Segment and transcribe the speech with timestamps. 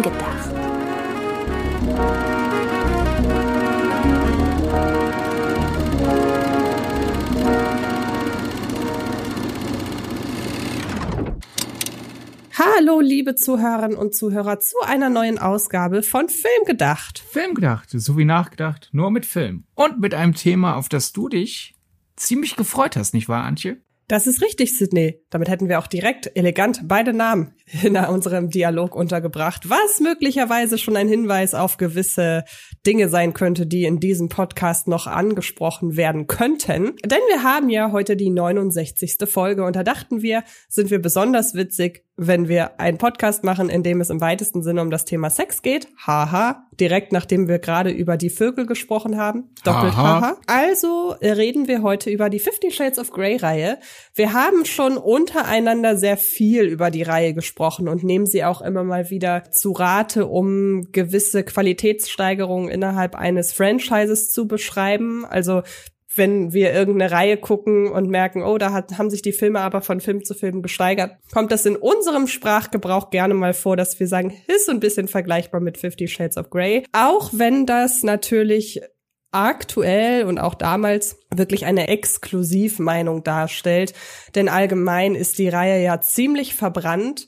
[0.00, 0.50] Film gedacht.
[12.52, 17.18] Hallo, liebe Zuhörerinnen und Zuhörer, zu einer neuen Ausgabe von Film gedacht.
[17.18, 19.64] Film gedacht, so wie nachgedacht, nur mit Film.
[19.74, 21.74] Und mit einem Thema, auf das du dich
[22.16, 23.78] ziemlich gefreut hast, nicht wahr, Antje?
[24.08, 25.19] Das ist richtig, Sydney.
[25.30, 30.96] Damit hätten wir auch direkt elegant beide Namen in unserem Dialog untergebracht, was möglicherweise schon
[30.96, 32.44] ein Hinweis auf gewisse
[32.84, 36.96] Dinge sein könnte, die in diesem Podcast noch angesprochen werden könnten.
[37.04, 39.18] Denn wir haben ja heute die 69.
[39.26, 43.82] Folge und da dachten wir, sind wir besonders witzig, wenn wir einen Podcast machen, in
[43.82, 45.88] dem es im weitesten Sinne um das Thema Sex geht.
[46.06, 46.66] Haha.
[46.78, 49.54] Direkt nachdem wir gerade über die Vögel gesprochen haben.
[49.64, 50.20] Doppelt haha.
[50.20, 50.36] haha.
[50.46, 53.78] Also reden wir heute über die Fifty Shades of Grey Reihe.
[54.14, 58.84] Wir haben schon untereinander sehr viel über die Reihe gesprochen und nehmen sie auch immer
[58.84, 65.24] mal wieder zu Rate, um gewisse Qualitätssteigerungen innerhalb eines Franchises zu beschreiben.
[65.24, 65.62] Also
[66.16, 69.80] wenn wir irgendeine Reihe gucken und merken, oh, da hat, haben sich die Filme aber
[69.80, 74.08] von Film zu Film gesteigert, kommt das in unserem Sprachgebrauch gerne mal vor, dass wir
[74.08, 76.84] sagen, ist ein bisschen vergleichbar mit Fifty Shades of Grey.
[76.92, 78.80] Auch wenn das natürlich
[79.32, 83.94] aktuell und auch damals wirklich eine Exklusivmeinung darstellt.
[84.34, 87.26] Denn allgemein ist die Reihe ja ziemlich verbrannt.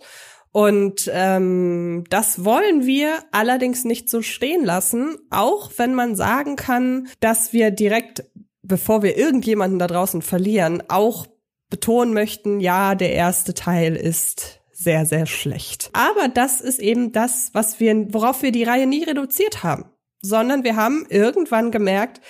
[0.51, 7.09] Und ähm, das wollen wir allerdings nicht so stehen lassen, auch wenn man sagen kann,
[7.21, 8.25] dass wir direkt
[8.63, 11.27] bevor wir irgendjemanden da draußen verlieren, auch
[11.69, 15.91] betonen möchten, ja, der erste Teil ist sehr, sehr schlecht.
[15.93, 19.85] Aber das ist eben das, was wir, worauf wir die Reihe nie reduziert haben,
[20.23, 22.21] sondern wir haben irgendwann gemerkt,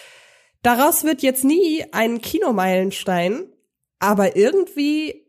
[0.63, 3.45] daraus wird jetzt nie ein Kinomeilenstein,
[3.99, 5.27] aber irgendwie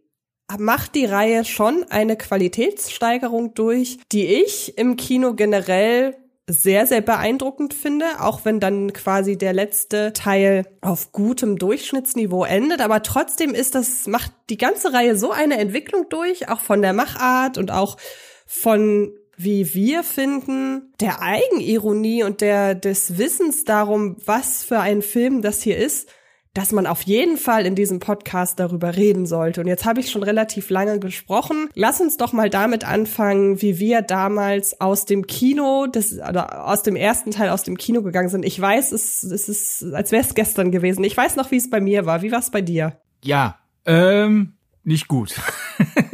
[0.58, 6.16] macht die Reihe schon eine Qualitätssteigerung durch, die ich im Kino generell
[6.48, 12.82] sehr, sehr beeindruckend finde, auch wenn dann quasi der letzte Teil auf gutem Durchschnittsniveau endet.
[12.82, 16.94] Aber trotzdem ist das, macht die ganze Reihe so eine Entwicklung durch, auch von der
[16.94, 17.96] Machart und auch
[18.46, 25.42] von wie wir finden, der Eigenironie und der des Wissens darum, was für ein Film
[25.42, 26.10] das hier ist,
[26.54, 29.62] dass man auf jeden Fall in diesem Podcast darüber reden sollte.
[29.62, 31.68] Und jetzt habe ich schon relativ lange gesprochen.
[31.74, 36.84] Lass uns doch mal damit anfangen, wie wir damals aus dem Kino, des, oder aus
[36.84, 38.46] dem ersten Teil aus dem Kino gegangen sind.
[38.46, 41.04] Ich weiß, es, es ist, als wäre es gestern gewesen.
[41.04, 42.22] Ich weiß noch, wie es bei mir war.
[42.22, 43.00] Wie war es bei dir?
[43.24, 43.58] Ja,
[43.88, 45.34] ähm, nicht gut.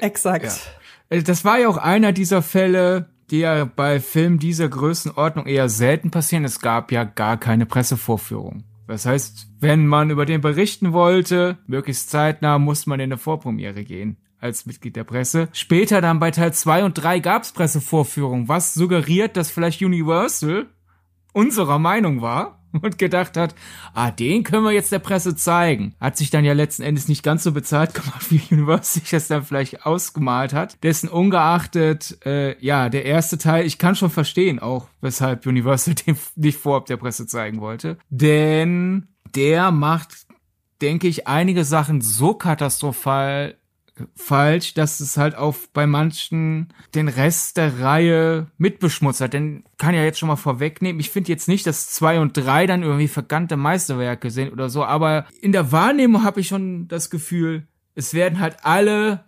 [0.00, 0.44] Exakt.
[0.44, 0.79] Ja.
[1.10, 5.68] Äh, das war ja auch einer dieser Fälle, die ja bei Filmen dieser Größenordnung eher
[5.68, 6.44] selten passieren.
[6.44, 8.64] Es gab ja gar keine Pressevorführung.
[8.86, 13.84] Das heißt, wenn man über den berichten wollte, möglichst zeitnah, muss man in eine Vorpremiere
[13.84, 15.48] gehen als Mitglied der Presse.
[15.52, 20.66] Später dann bei Teil 2 und 3 gab's Pressevorführungen, was suggeriert, dass vielleicht Universal
[21.32, 23.54] unserer Meinung war und gedacht hat,
[23.94, 25.94] ah, den können wir jetzt der Presse zeigen.
[26.00, 29.28] Hat sich dann ja letzten Endes nicht ganz so bezahlt gemacht, wie Universal sich das
[29.28, 30.82] dann vielleicht ausgemalt hat.
[30.82, 36.16] Dessen ungeachtet, äh, ja, der erste Teil, ich kann schon verstehen auch, weshalb Universal den
[36.36, 37.98] nicht vorab der Presse zeigen wollte.
[38.08, 40.26] Denn der macht,
[40.80, 43.56] denke ich, einige Sachen so katastrophal
[44.14, 49.32] falsch, dass es halt auch bei manchen den Rest der Reihe mitbeschmutzt hat.
[49.32, 52.66] Denn kann ja jetzt schon mal vorwegnehmen, ich finde jetzt nicht, dass zwei und drei
[52.66, 57.10] dann irgendwie vergannte Meisterwerke sind oder so, aber in der Wahrnehmung habe ich schon das
[57.10, 59.24] Gefühl, es werden halt alle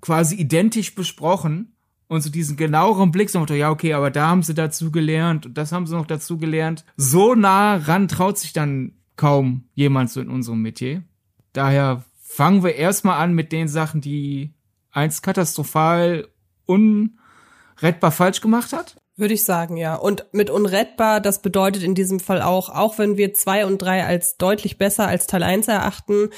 [0.00, 1.74] quasi identisch besprochen
[2.08, 5.56] und so diesen genaueren Blick, so ja, okay, aber da haben sie dazu gelernt und
[5.56, 6.84] das haben sie noch dazu gelernt.
[6.96, 11.02] So nah ran traut sich dann kaum jemand so in unserem Metier.
[11.52, 12.04] Daher
[12.34, 14.54] fangen wir erstmal an mit den Sachen, die
[14.90, 16.28] eins katastrophal
[16.64, 18.96] unrettbar falsch gemacht hat.
[19.16, 19.94] Würde ich sagen, ja.
[19.94, 24.06] Und mit unrettbar, das bedeutet in diesem Fall auch, auch wenn wir zwei und drei
[24.06, 26.30] als deutlich besser als Teil eins erachten,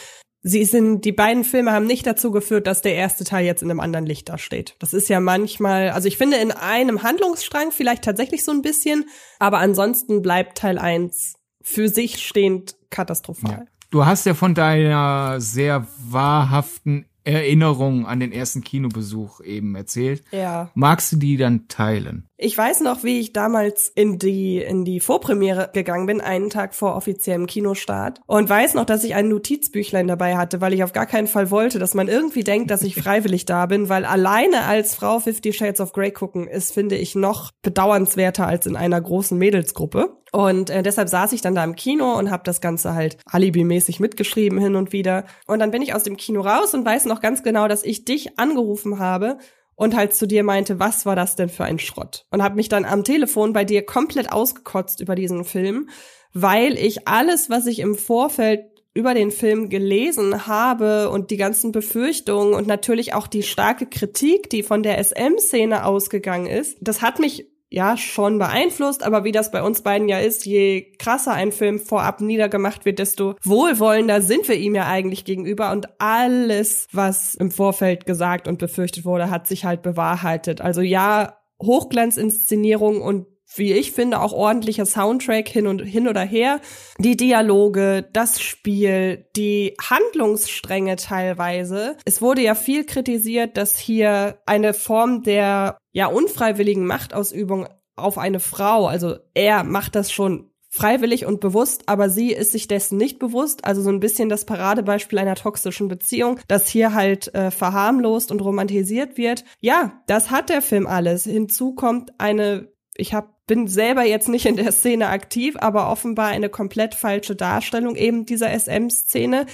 [0.42, 3.70] sie sind, die beiden Filme haben nicht dazu geführt, dass der erste Teil jetzt in
[3.70, 4.74] einem anderen Licht dasteht.
[4.80, 9.08] Das ist ja manchmal, also ich finde in einem Handlungsstrang vielleicht tatsächlich so ein bisschen,
[9.38, 13.66] aber ansonsten bleibt Teil eins für sich stehend katastrophal.
[13.66, 13.73] Ja.
[13.90, 20.22] Du hast ja von deiner sehr wahrhaften Erinnerung an den ersten Kinobesuch eben erzählt.
[20.30, 20.70] Ja.
[20.74, 22.28] Magst du die dann teilen?
[22.36, 26.74] Ich weiß noch, wie ich damals in die, in die Vorpremiere gegangen bin, einen Tag
[26.74, 28.20] vor offiziellem Kinostart.
[28.26, 31.50] Und weiß noch, dass ich ein Notizbüchlein dabei hatte, weil ich auf gar keinen Fall
[31.50, 35.52] wollte, dass man irgendwie denkt, dass ich freiwillig da bin, weil alleine als Frau Fifty
[35.52, 40.18] Shades of Grey gucken ist, finde ich, noch bedauernswerter als in einer großen Mädelsgruppe.
[40.34, 44.00] Und äh, deshalb saß ich dann da im Kino und habe das Ganze halt alibimäßig
[44.00, 45.26] mitgeschrieben hin und wieder.
[45.46, 48.04] Und dann bin ich aus dem Kino raus und weiß noch ganz genau, dass ich
[48.04, 49.38] dich angerufen habe
[49.76, 52.26] und halt zu dir meinte, was war das denn für ein Schrott?
[52.30, 55.88] Und habe mich dann am Telefon bei dir komplett ausgekotzt über diesen Film,
[56.32, 61.72] weil ich alles, was ich im Vorfeld über den Film gelesen habe und die ganzen
[61.72, 67.18] Befürchtungen und natürlich auch die starke Kritik, die von der SM-Szene ausgegangen ist, das hat
[67.18, 71.52] mich ja schon beeinflusst, aber wie das bei uns beiden ja ist, je krasser ein
[71.52, 77.34] Film vorab niedergemacht wird, desto wohlwollender sind wir ihm ja eigentlich gegenüber und alles, was
[77.34, 80.60] im Vorfeld gesagt und befürchtet wurde, hat sich halt bewahrheitet.
[80.60, 83.26] Also ja, Hochglanzinszenierung und
[83.56, 86.60] wie ich finde, auch ordentlicher Soundtrack hin und hin oder her.
[86.98, 91.96] Die Dialoge, das Spiel, die Handlungsstränge teilweise.
[92.04, 98.40] Es wurde ja viel kritisiert, dass hier eine Form der ja unfreiwilligen Machtausübung auf eine
[98.40, 103.20] Frau, also er macht das schon freiwillig und bewusst, aber sie ist sich dessen nicht
[103.20, 103.64] bewusst.
[103.64, 108.42] Also so ein bisschen das Paradebeispiel einer toxischen Beziehung, das hier halt äh, verharmlost und
[108.42, 109.44] romantisiert wird.
[109.60, 111.22] Ja, das hat der Film alles.
[111.22, 116.28] Hinzu kommt eine, ich habe bin selber jetzt nicht in der Szene aktiv, aber offenbar
[116.28, 119.46] eine komplett falsche Darstellung eben dieser SM-Szene.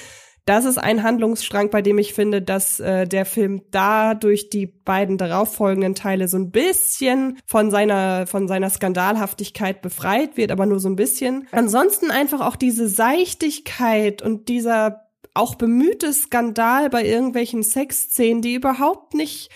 [0.51, 4.67] Das ist ein Handlungsstrang, bei dem ich finde, dass äh, der Film da durch die
[4.67, 10.81] beiden darauffolgenden Teile so ein bisschen von seiner von seiner Skandalhaftigkeit befreit wird, aber nur
[10.81, 11.47] so ein bisschen.
[11.53, 15.03] Ansonsten einfach auch diese Seichtigkeit und dieser
[15.35, 19.53] auch bemühte Skandal bei irgendwelchen Sexszenen, die überhaupt nicht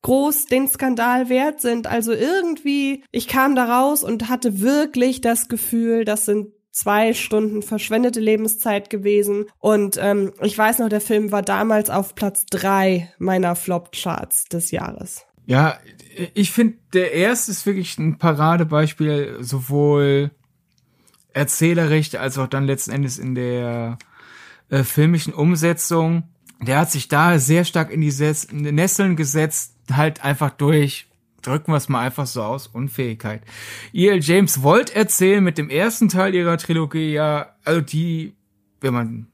[0.00, 1.86] groß den Skandal wert sind.
[1.86, 7.62] Also irgendwie, ich kam da raus und hatte wirklich das Gefühl, das sind zwei Stunden
[7.62, 9.46] verschwendete Lebenszeit gewesen.
[9.58, 14.70] Und ähm, ich weiß noch, der Film war damals auf Platz drei meiner Flop-Charts des
[14.70, 15.24] Jahres.
[15.46, 15.78] Ja,
[16.34, 20.30] ich finde, der erste ist wirklich ein Paradebeispiel, sowohl
[21.32, 23.98] erzählerisch als auch dann letzten Endes in der
[24.68, 26.24] äh, filmischen Umsetzung.
[26.60, 31.07] Der hat sich da sehr stark in die, Ses Nesseln gesetzt, halt einfach durch,
[31.42, 33.42] drücken wir es mal einfach so aus, Unfähigkeit.
[33.92, 34.20] E.L.
[34.20, 38.34] James wollte erzählen mit dem ersten Teil ihrer Trilogie, ja, also die,
[38.80, 39.26] wenn man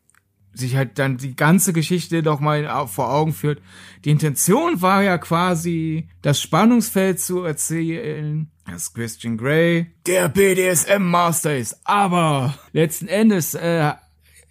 [0.54, 3.60] sich halt dann die ganze Geschichte doch mal vor Augen führt.
[4.04, 11.80] Die Intention war ja quasi, das Spannungsfeld zu erzählen, dass Christian Grey der BDSM-Master ist.
[11.84, 13.92] Aber letzten Endes äh,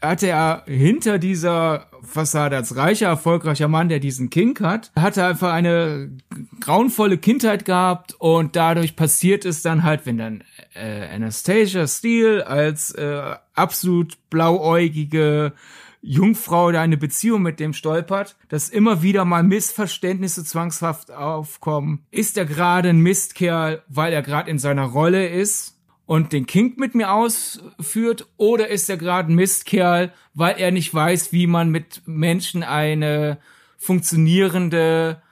[0.02, 5.54] hatte er hinter dieser Fassade als reicher, erfolgreicher Mann, der diesen Kink hat, hatte einfach
[5.54, 6.12] eine
[6.60, 12.92] grauenvolle Kindheit gehabt und dadurch passiert es dann halt, wenn dann äh, Anastasia Steele als
[12.92, 15.54] äh, absolut blauäugige
[16.04, 22.06] Jungfrau da eine Beziehung mit dem stolpert, dass immer wieder mal Missverständnisse zwangshaft aufkommen.
[22.12, 25.73] Ist er gerade ein Mistkerl, weil er gerade in seiner Rolle ist?
[26.14, 30.94] Und den Kink mit mir ausführt oder ist er gerade ein Mistkerl, weil er nicht
[30.94, 33.40] weiß, wie man mit Menschen eine
[33.80, 35.24] funktionierende,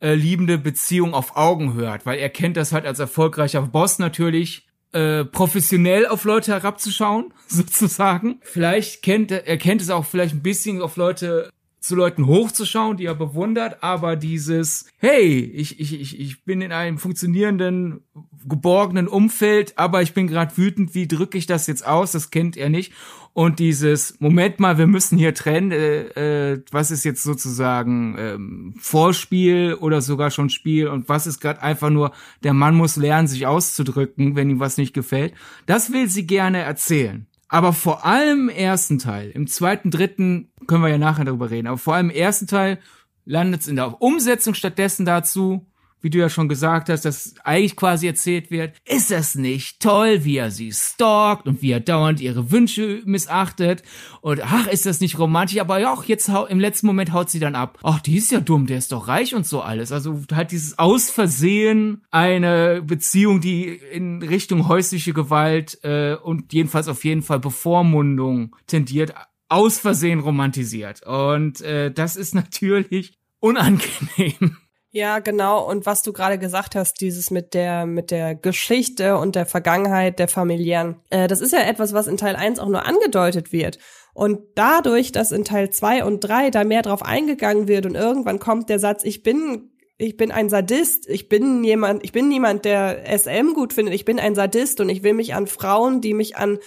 [0.00, 4.68] äh, liebende Beziehung auf Augen hört, weil er kennt das halt als erfolgreicher Boss natürlich,
[4.92, 8.38] äh, professionell auf Leute herabzuschauen, sozusagen.
[8.42, 11.50] Vielleicht kennt er, er kennt es auch vielleicht ein bisschen auf Leute
[11.88, 16.70] zu Leuten hochzuschauen, die er bewundert, aber dieses, hey, ich, ich, ich, ich bin in
[16.70, 18.00] einem funktionierenden,
[18.46, 22.12] geborgenen Umfeld, aber ich bin gerade wütend, wie drücke ich das jetzt aus?
[22.12, 22.92] Das kennt er nicht.
[23.32, 28.74] Und dieses, Moment mal, wir müssen hier trennen, äh, äh, was ist jetzt sozusagen ähm,
[28.78, 33.28] Vorspiel oder sogar schon Spiel und was ist gerade einfach nur, der Mann muss lernen,
[33.28, 35.34] sich auszudrücken, wenn ihm was nicht gefällt.
[35.66, 37.26] Das will sie gerne erzählen.
[37.48, 41.66] Aber vor allem im ersten Teil, im zweiten, dritten können wir ja nachher darüber reden,
[41.66, 42.78] aber vor allem im ersten Teil
[43.24, 45.66] landet es in der Umsetzung stattdessen dazu,
[46.00, 50.24] wie du ja schon gesagt hast, dass eigentlich quasi erzählt wird, ist das nicht toll,
[50.24, 53.82] wie er sie stalkt und wie er dauernd ihre Wünsche missachtet
[54.20, 57.40] und ach, ist das nicht romantisch, aber ja, auch jetzt im letzten Moment haut sie
[57.40, 57.78] dann ab.
[57.82, 59.92] Ach, die ist ja dumm, der ist doch reich und so alles.
[59.92, 67.04] Also halt dieses Ausversehen eine Beziehung, die in Richtung häusliche Gewalt äh, und jedenfalls auf
[67.04, 69.14] jeden Fall Bevormundung tendiert,
[69.48, 71.02] aus Versehen romantisiert.
[71.02, 74.56] Und äh, das ist natürlich unangenehm.
[74.90, 75.68] Ja, genau.
[75.68, 80.18] Und was du gerade gesagt hast, dieses mit der, mit der Geschichte und der Vergangenheit
[80.18, 83.78] der familiären, äh, das ist ja etwas, was in Teil 1 auch nur angedeutet wird.
[84.14, 88.38] Und dadurch, dass in Teil 2 und 3 da mehr drauf eingegangen wird und irgendwann
[88.38, 92.64] kommt der Satz, ich bin ich bin ein Sadist, ich bin jemand, ich bin niemand,
[92.64, 96.14] der SM gut findet, ich bin ein Sadist und ich will mich an Frauen, die
[96.14, 96.58] mich an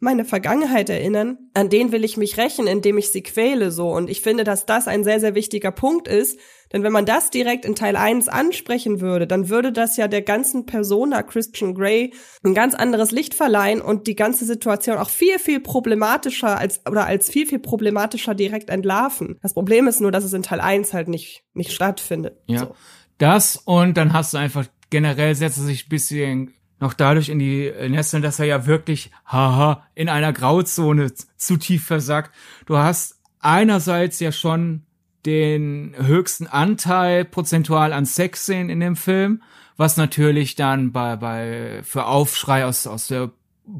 [0.00, 3.90] meine Vergangenheit erinnern, an denen will ich mich rächen, indem ich sie quäle so.
[3.90, 6.38] Und ich finde, dass das ein sehr, sehr wichtiger Punkt ist,
[6.72, 10.22] denn wenn man das direkt in Teil 1 ansprechen würde, dann würde das ja der
[10.22, 12.12] ganzen Persona Christian Grey
[12.44, 17.06] ein ganz anderes Licht verleihen und die ganze Situation auch viel, viel problematischer als, oder
[17.06, 19.38] als viel, viel problematischer direkt entlarven.
[19.42, 22.38] Das Problem ist nur, dass es in Teil 1 halt nicht, nicht stattfindet.
[22.46, 22.60] Ja.
[22.60, 22.74] So.
[23.18, 27.38] Das und dann hast du einfach generell setzt er sich ein bisschen noch dadurch in
[27.38, 32.34] die Nesseln, dass er ja wirklich, haha, in einer Grauzone zu tief versackt.
[32.66, 34.86] Du hast einerseits ja schon
[35.26, 39.42] den höchsten Anteil prozentual an Sexszenen in dem Film,
[39.76, 43.30] was natürlich dann bei, bei, für Aufschrei aus, aus der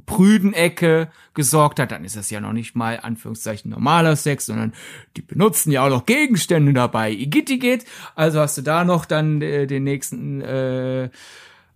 [0.07, 4.73] prüden Ecke gesorgt hat, dann ist das ja noch nicht mal Anführungszeichen normaler Sex, sondern
[5.17, 7.11] die benutzen ja auch noch Gegenstände dabei.
[7.13, 7.85] Igittigit.
[8.15, 11.11] Also hast du da noch dann äh, den nächsten äh,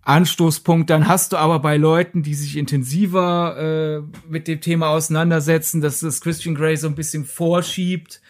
[0.03, 0.89] Anstoßpunkt.
[0.89, 5.99] Dann hast du aber bei Leuten, die sich intensiver äh, mit dem Thema auseinandersetzen, dass
[5.99, 8.21] das Christian Grey so ein bisschen vorschiebt.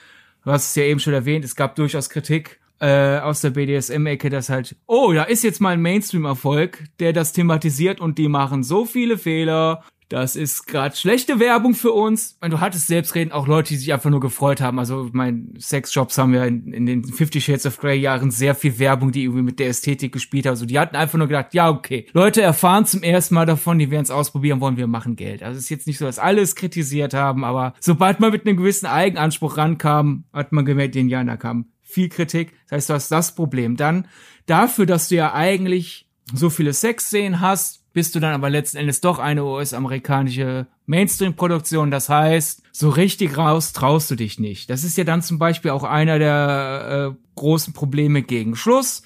[0.46, 4.30] Du hast es ja eben schon erwähnt, es gab durchaus Kritik äh, aus der BDSM-Ecke,
[4.30, 8.62] dass halt, oh, da ist jetzt mal ein Mainstream-Erfolg, der das thematisiert und die machen
[8.62, 12.38] so viele Fehler, das ist gerade schlechte Werbung für uns.
[12.42, 14.78] Und du hattest selbstredend auch Leute, die sich einfach nur gefreut haben.
[14.78, 18.78] Also, mein Sexshops haben ja in, in, den Fifty Shades of Grey Jahren sehr viel
[18.78, 20.52] Werbung, die irgendwie mit der Ästhetik gespielt hat.
[20.52, 22.08] Also, die hatten einfach nur gedacht, ja, okay.
[22.14, 25.42] Leute erfahren zum ersten Mal davon, die werden es ausprobieren wollen, wir machen Geld.
[25.42, 28.58] Also, es ist jetzt nicht so, dass alles kritisiert haben, aber sobald man mit einem
[28.58, 32.54] gewissen Eigenanspruch rankam, hat man gemerkt, den Jahren da kam viel Kritik.
[32.70, 33.78] Das heißt, du hast das Problem.
[33.78, 34.08] Dann
[34.46, 39.00] dafür, dass du ja eigentlich so viele Sexszenen hast, bist du dann aber letzten Endes
[39.00, 41.92] doch eine US-amerikanische Mainstream-Produktion.
[41.92, 44.70] Das heißt, so richtig raus traust du dich nicht.
[44.70, 49.02] Das ist ja dann zum Beispiel auch einer der äh, großen Probleme gegen Schluss.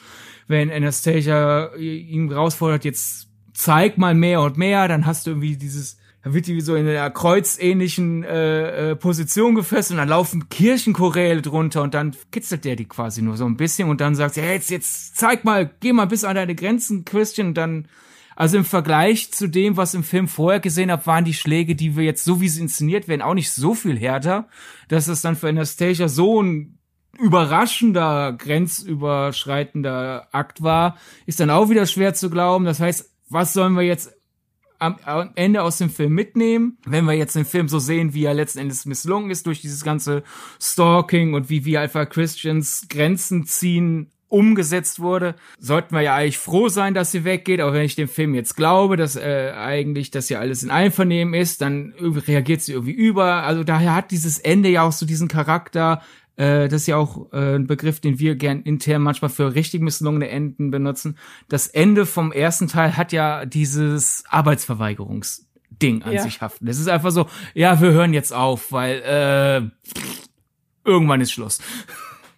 [0.48, 6.00] Wenn Anastasia ihn rausfordert, jetzt zeig mal mehr und mehr, dann hast du irgendwie dieses
[6.24, 11.41] da wird die so in einer kreuzähnlichen äh, äh, Position gefesselt und dann laufen Kirchenchoräle
[11.41, 14.41] drunter und dann kitzelt der die quasi nur so ein bisschen und dann sagt sie,
[14.41, 17.88] hey, jetzt, jetzt zeig mal, geh mal bis an deine Grenzen, Christian, und dann
[18.39, 21.98] also im Vergleich zu dem, was im Film vorher gesehen habe, waren die Schläge, die
[21.98, 24.48] wir jetzt so wie sie inszeniert werden, auch nicht so viel härter,
[24.88, 26.79] dass es dann für Anastasia so ein
[27.17, 32.63] überraschender, grenzüberschreitender Akt war, ist dann auch wieder schwer zu glauben.
[32.63, 34.13] Das heißt, was sollen wir jetzt
[34.79, 34.96] am,
[35.36, 36.77] Ende aus dem Film mitnehmen.
[36.86, 39.84] Wenn wir jetzt den Film so sehen, wie er letzten Endes misslungen ist durch dieses
[39.84, 40.24] ganze
[40.62, 46.69] Stalking und wie wir einfach Christians Grenzen ziehen umgesetzt wurde, sollten wir ja eigentlich froh
[46.69, 47.62] sein, dass sie weggeht.
[47.62, 51.33] Auch wenn ich dem Film jetzt glaube, dass äh, eigentlich das ja alles in Einvernehmen
[51.33, 53.43] ist, dann reagiert sie irgendwie über.
[53.43, 56.01] Also daher hat dieses Ende ja auch so diesen Charakter.
[56.36, 59.81] Äh, das ist ja auch äh, ein Begriff, den wir gern intern manchmal für richtig
[59.81, 61.17] misslungene Enden benutzen.
[61.50, 66.21] Das Ende vom ersten Teil hat ja dieses Arbeitsverweigerungsding an ja.
[66.21, 66.67] sich haften.
[66.67, 69.89] Es ist einfach so, ja, wir hören jetzt auf, weil äh,
[70.86, 71.59] irgendwann ist Schluss.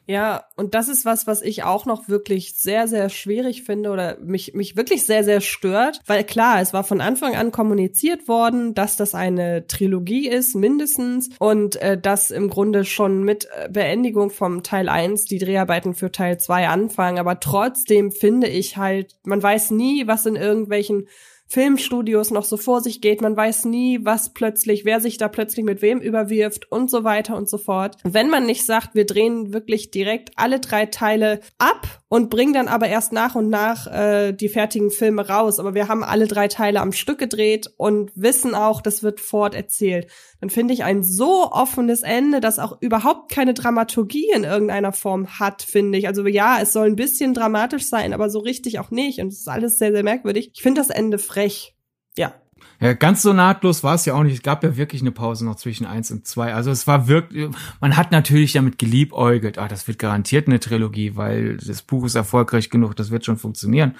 [0.07, 4.17] Ja, und das ist was, was ich auch noch wirklich sehr, sehr schwierig finde oder
[4.19, 6.01] mich, mich wirklich sehr, sehr stört.
[6.07, 11.29] Weil klar, es war von Anfang an kommuniziert worden, dass das eine Trilogie ist, mindestens.
[11.39, 16.11] Und äh, dass im Grunde schon mit äh, Beendigung vom Teil 1 die Dreharbeiten für
[16.11, 17.19] Teil 2 anfangen.
[17.19, 21.07] Aber trotzdem finde ich halt, man weiß nie, was in irgendwelchen
[21.51, 23.21] Filmstudios noch so vor sich geht.
[23.21, 27.35] Man weiß nie, was plötzlich, wer sich da plötzlich mit wem überwirft und so weiter
[27.35, 27.97] und so fort.
[28.03, 32.69] Wenn man nicht sagt, wir drehen wirklich direkt alle drei Teile ab und bringen dann
[32.69, 36.47] aber erst nach und nach äh, die fertigen Filme raus, aber wir haben alle drei
[36.47, 40.07] Teile am Stück gedreht und wissen auch, das wird forterzählt,
[40.41, 45.39] dann finde ich ein so offenes Ende, das auch überhaupt keine Dramaturgie in irgendeiner Form
[45.39, 46.07] hat, finde ich.
[46.07, 49.41] Also ja, es soll ein bisschen dramatisch sein, aber so richtig auch nicht und es
[49.41, 50.51] ist alles sehr, sehr merkwürdig.
[50.53, 51.75] Ich finde das Ende frech.
[52.17, 52.33] Ja.
[52.79, 54.33] Ja, ganz so nahtlos war es ja auch nicht.
[54.33, 56.55] Es gab ja wirklich eine Pause noch zwischen eins und zwei.
[56.55, 61.15] Also es war wirklich, man hat natürlich damit geliebäugelt, ah, das wird garantiert eine Trilogie,
[61.15, 63.95] weil das Buch ist erfolgreich genug, das wird schon funktionieren.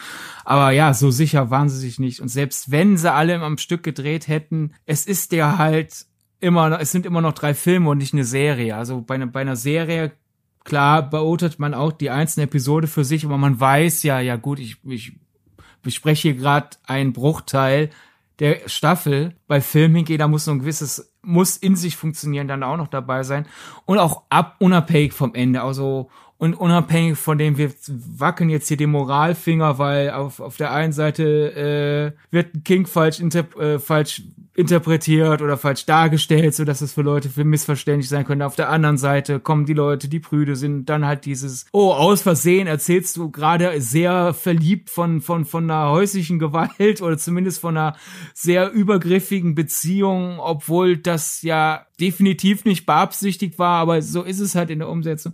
[0.46, 2.22] Aber ja, so sicher waren sie sich nicht.
[2.22, 6.08] Und selbst wenn sie alle am Stück gedreht hätten, es ist ja halt
[6.42, 8.76] immer es sind immer noch drei Filme und nicht eine Serie.
[8.76, 10.12] Also bei, ne, bei einer Serie
[10.64, 14.60] klar beurteilt man auch die einzelne Episode für sich, aber man weiß ja, ja gut,
[14.60, 15.14] ich, ich
[15.82, 17.90] bespreche hier gerade einen Bruchteil
[18.40, 19.36] der Staffel.
[19.48, 23.24] Bei Filming, da muss so ein gewisses, muss in sich funktionieren, dann auch noch dabei
[23.24, 23.46] sein.
[23.86, 25.62] Und auch ab, unabhängig vom Ende.
[25.62, 30.72] Also, und unabhängig von dem, wir wackeln jetzt hier den Moralfinger, weil auf, auf der
[30.72, 36.94] einen Seite äh, wird King falsch, äh, falsch interpretiert oder falsch dargestellt, so dass es
[36.94, 38.46] für Leute für missverständlich sein könnte.
[38.46, 42.22] Auf der anderen Seite kommen die Leute, die prüde sind, dann halt dieses, oh, aus
[42.22, 47.78] Versehen erzählst du gerade sehr verliebt von, von, von einer häuslichen Gewalt oder zumindest von
[47.78, 47.96] einer
[48.34, 54.70] sehr übergriffigen Beziehung, obwohl das ja definitiv nicht beabsichtigt war, aber so ist es halt
[54.70, 55.34] in der Umsetzung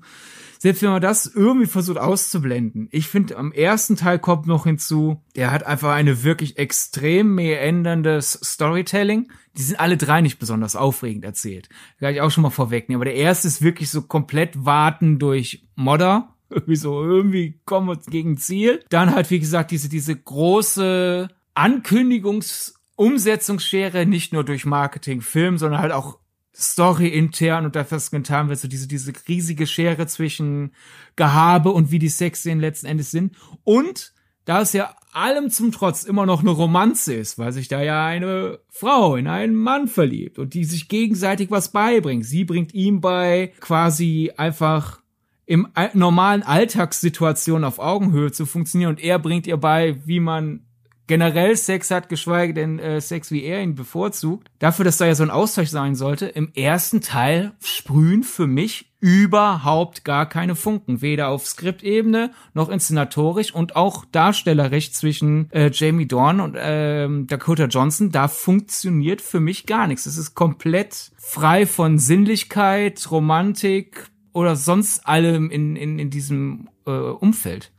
[0.68, 5.24] selbst wenn man das irgendwie versucht auszublenden, ich finde, am ersten Teil kommt noch hinzu,
[5.38, 9.32] der hat einfach eine wirklich extrem mehr änderndes Storytelling.
[9.58, 11.70] Die sind alle drei nicht besonders aufregend erzählt.
[12.02, 12.98] Kann ich auch schon mal vorwegnehmen.
[12.98, 16.36] Aber der erste ist wirklich so komplett warten durch Modder.
[16.50, 18.84] irgendwie so, irgendwie kommen wir gegen Ziel.
[18.90, 25.82] Dann halt, wie gesagt, diese, diese große Ankündigungs- Umsetzungsschere, nicht nur durch Marketing, Film, sondern
[25.82, 26.18] halt auch
[26.60, 30.72] Story intern und was getan wird, so diese, diese riesige Schere zwischen
[31.16, 33.36] Gehabe und wie die Sexszenen letzten Endes sind.
[33.64, 34.14] Und
[34.46, 38.06] da es ja allem zum Trotz immer noch eine Romanze ist, weil sich da ja
[38.06, 42.26] eine Frau in einen Mann verliebt und die sich gegenseitig was beibringt.
[42.26, 45.02] Sie bringt ihm bei, quasi einfach
[45.46, 50.67] im normalen Alltagssituation auf Augenhöhe zu funktionieren und er bringt ihr bei, wie man
[51.08, 54.50] generell Sex hat, geschweige denn äh, Sex, wie er ihn bevorzugt.
[54.60, 58.92] Dafür, dass da ja so ein Austausch sein sollte, im ersten Teil sprühen für mich
[59.00, 61.02] überhaupt gar keine Funken.
[61.02, 67.66] Weder auf Skriptebene noch inszenatorisch und auch darstellerisch zwischen äh, Jamie Dorn und äh, Dakota
[67.66, 68.12] Johnson.
[68.12, 70.06] Da funktioniert für mich gar nichts.
[70.06, 76.92] Es ist komplett frei von Sinnlichkeit, Romantik oder sonst allem in, in, in diesem äh,
[76.92, 77.72] Umfeld.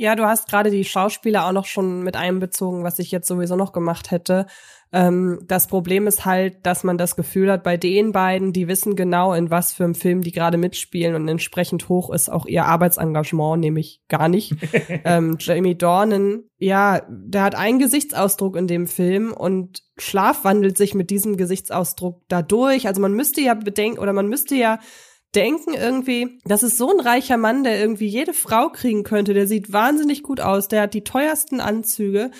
[0.00, 3.54] Ja, du hast gerade die Schauspieler auch noch schon mit einbezogen, was ich jetzt sowieso
[3.54, 4.46] noch gemacht hätte.
[4.94, 8.96] Ähm, das Problem ist halt, dass man das Gefühl hat, bei den beiden, die wissen
[8.96, 12.64] genau, in was für einem Film die gerade mitspielen und entsprechend hoch ist auch ihr
[12.64, 14.54] Arbeitsengagement, nämlich gar nicht.
[15.04, 20.94] ähm, Jamie Dornan, ja, der hat einen Gesichtsausdruck in dem Film und Schlaf wandelt sich
[20.94, 22.86] mit diesem Gesichtsausdruck dadurch.
[22.86, 24.78] Also man müsste ja bedenken oder man müsste ja
[25.34, 29.34] denken irgendwie, das ist so ein reicher Mann, der irgendwie jede Frau kriegen könnte.
[29.34, 32.30] Der sieht wahnsinnig gut aus, der hat die teuersten Anzüge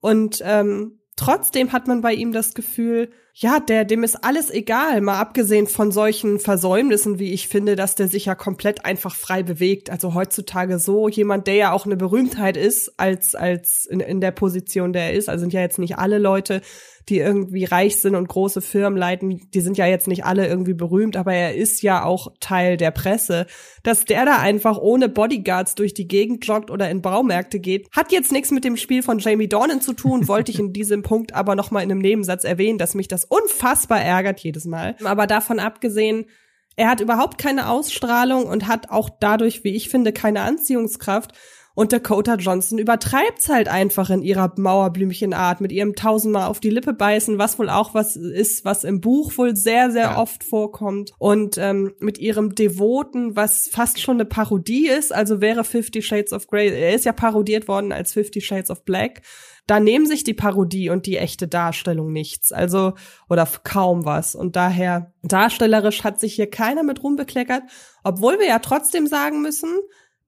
[0.00, 5.00] und ähm, trotzdem hat man bei ihm das Gefühl, ja, der, dem ist alles egal,
[5.00, 9.42] mal abgesehen von solchen Versäumnissen, wie ich finde, dass der sich ja komplett einfach frei
[9.42, 9.90] bewegt.
[9.90, 14.32] Also heutzutage so jemand, der ja auch eine Berühmtheit ist, als, als in, in der
[14.32, 15.28] Position, der er ist.
[15.28, 16.60] Also sind ja jetzt nicht alle Leute,
[17.08, 20.74] die irgendwie reich sind und große Firmen leiten, die sind ja jetzt nicht alle irgendwie
[20.74, 23.46] berühmt, aber er ist ja auch Teil der Presse.
[23.82, 28.12] Dass der da einfach ohne Bodyguards durch die Gegend joggt oder in Baumärkte geht, hat
[28.12, 31.34] jetzt nichts mit dem Spiel von Jamie Dornan zu tun, wollte ich in diesem Punkt
[31.34, 34.96] aber noch mal in einem Nebensatz erwähnen, dass mich das unfassbar ärgert jedes Mal.
[35.04, 36.26] Aber davon abgesehen,
[36.76, 41.32] er hat überhaupt keine Ausstrahlung und hat auch dadurch, wie ich finde, keine Anziehungskraft.
[41.74, 46.92] Und Dakota Johnson übertreibt's halt einfach in ihrer Mauerblümchenart mit ihrem tausendmal auf die Lippe
[46.92, 50.18] beißen, was wohl auch was ist, was im Buch wohl sehr, sehr ja.
[50.18, 51.12] oft vorkommt.
[51.18, 56.32] Und ähm, mit ihrem Devoten, was fast schon eine Parodie ist, also wäre Fifty Shades
[56.32, 59.22] of Grey, er ist ja parodiert worden als Fifty Shades of Black
[59.70, 62.50] da nehmen sich die Parodie und die echte Darstellung nichts.
[62.50, 62.94] Also,
[63.28, 64.34] oder kaum was.
[64.34, 67.62] Und daher, darstellerisch hat sich hier keiner mit rumbekleckert,
[68.02, 69.78] obwohl wir ja trotzdem sagen müssen,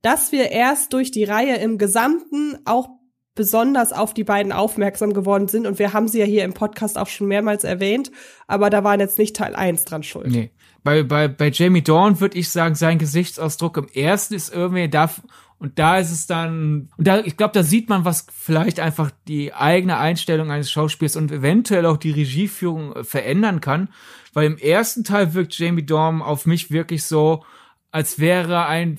[0.02, 2.88] dass wir erst durch die Reihe im Gesamten auch
[3.34, 5.66] besonders auf die beiden aufmerksam geworden sind.
[5.66, 8.10] Und wir haben sie ja hier im Podcast auch schon mehrmals erwähnt,
[8.46, 10.30] aber da waren jetzt nicht Teil 1 dran schuld.
[10.30, 10.50] Nee.
[10.84, 15.10] Bei, bei, bei Jamie Dorn würde ich sagen, sein Gesichtsausdruck im ersten ist irgendwie, da,
[15.58, 19.12] und da ist es dann, und da, ich glaube, da sieht man, was vielleicht einfach
[19.28, 23.88] die eigene Einstellung eines Schauspiels und eventuell auch die Regieführung äh, verändern kann.
[24.34, 27.44] Weil im ersten Teil wirkt Jamie Dorm auf mich wirklich so,
[27.92, 28.98] als wäre ein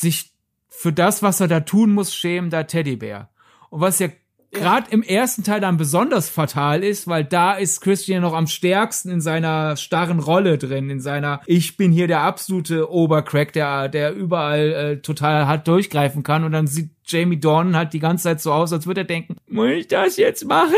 [0.00, 0.32] sich
[0.68, 3.30] für das, was er da tun muss, schämender Teddybär.
[3.70, 4.08] Und was ja
[4.54, 9.10] gerade im ersten Teil dann besonders fatal ist, weil da ist Christian noch am stärksten
[9.10, 14.14] in seiner starren Rolle drin, in seiner ich bin hier der absolute Obercrack, der der
[14.14, 18.40] überall äh, total hart durchgreifen kann und dann sieht Jamie Dornan halt die ganze Zeit
[18.40, 20.74] so aus, als würde er denken, muss ich das jetzt machen?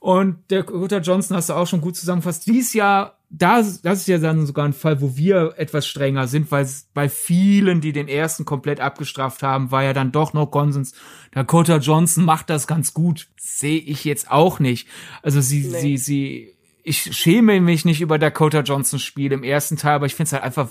[0.00, 2.46] Und der Guter Johnson hast du auch schon gut zusammengefasst.
[2.46, 6.50] Dies Jahr das, das ist ja dann sogar ein Fall, wo wir etwas strenger sind,
[6.50, 10.94] weil bei vielen, die den ersten komplett abgestraft haben, war ja dann doch noch Konsens.
[11.32, 13.28] Dakota Johnson macht das ganz gut.
[13.38, 14.88] Sehe ich jetzt auch nicht.
[15.22, 15.80] Also sie, nee.
[15.80, 20.14] sie, sie, ich schäme mich nicht über Dakota Johnsons Spiel im ersten Teil, aber ich
[20.14, 20.70] finde es halt einfach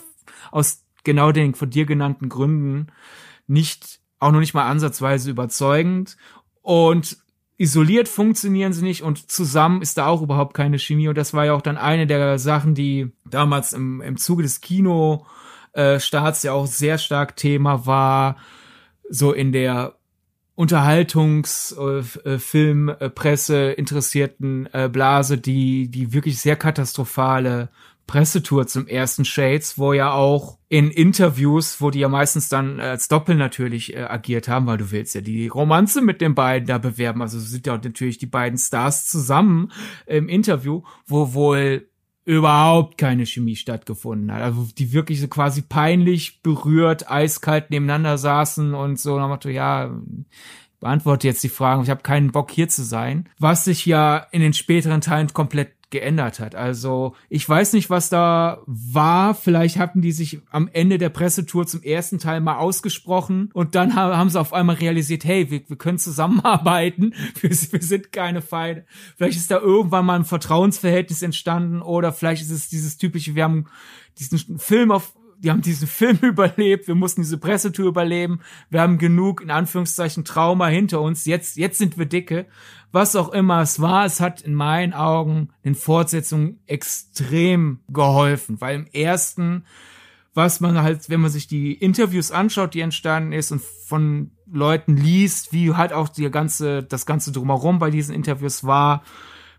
[0.52, 2.88] aus genau den von dir genannten Gründen
[3.46, 6.18] nicht, auch noch nicht mal ansatzweise überzeugend.
[6.63, 7.18] Und
[7.58, 11.08] isoliert funktionieren sie nicht und zusammen ist da auch überhaupt keine Chemie.
[11.08, 14.62] Und das war ja auch dann eine der Sachen, die damals im, im Zuge des
[14.62, 15.26] Kino
[15.74, 18.38] äh, Starts ja auch sehr stark Thema war,
[19.10, 19.96] so in der
[20.56, 21.76] Unterhaltungs-,
[22.26, 22.39] äh,
[23.50, 27.70] äh, interessierten äh, Blase, die, die wirklich sehr katastrophale
[28.08, 33.08] Pressetour zum ersten Shades, wo ja auch in Interviews, wo die ja meistens dann als
[33.08, 36.78] Doppel natürlich äh, agiert haben, weil du willst ja die Romanze mit den beiden da
[36.78, 37.22] bewerben.
[37.22, 39.72] Also sind ja natürlich die beiden Stars zusammen
[40.06, 41.89] im Interview, wo wohl
[42.28, 44.41] überhaupt keine Chemie stattgefunden hat.
[44.41, 49.17] Also die wirklich so quasi peinlich berührt, eiskalt nebeneinander saßen und so.
[49.17, 49.91] Dann dachte ja,
[50.82, 51.84] beantworte jetzt die Fragen.
[51.84, 53.30] Ich habe keinen Bock hier zu sein.
[53.39, 56.54] Was sich ja in den späteren Teilen komplett geändert hat.
[56.54, 59.34] Also ich weiß nicht, was da war.
[59.34, 63.95] Vielleicht hatten die sich am Ende der Pressetour zum ersten Teil mal ausgesprochen und dann
[63.95, 68.86] haben sie auf einmal realisiert, hey, wir, wir können zusammenarbeiten, wir, wir sind keine Feinde.
[69.15, 73.43] Vielleicht ist da irgendwann mal ein Vertrauensverhältnis entstanden oder vielleicht ist es dieses typische, wir
[73.43, 73.67] haben
[74.19, 78.97] diesen Film auf die haben diesen Film überlebt, wir mussten diese Pressetour überleben, wir haben
[78.97, 82.45] genug, in Anführungszeichen, Trauma hinter uns, jetzt, jetzt sind wir dicke.
[82.91, 88.76] Was auch immer es war, es hat in meinen Augen den Fortsetzungen extrem geholfen, weil
[88.76, 89.65] im ersten,
[90.34, 94.95] was man halt, wenn man sich die Interviews anschaut, die entstanden ist und von Leuten
[94.95, 99.04] liest, wie halt auch die ganze, das ganze drumherum bei diesen Interviews war,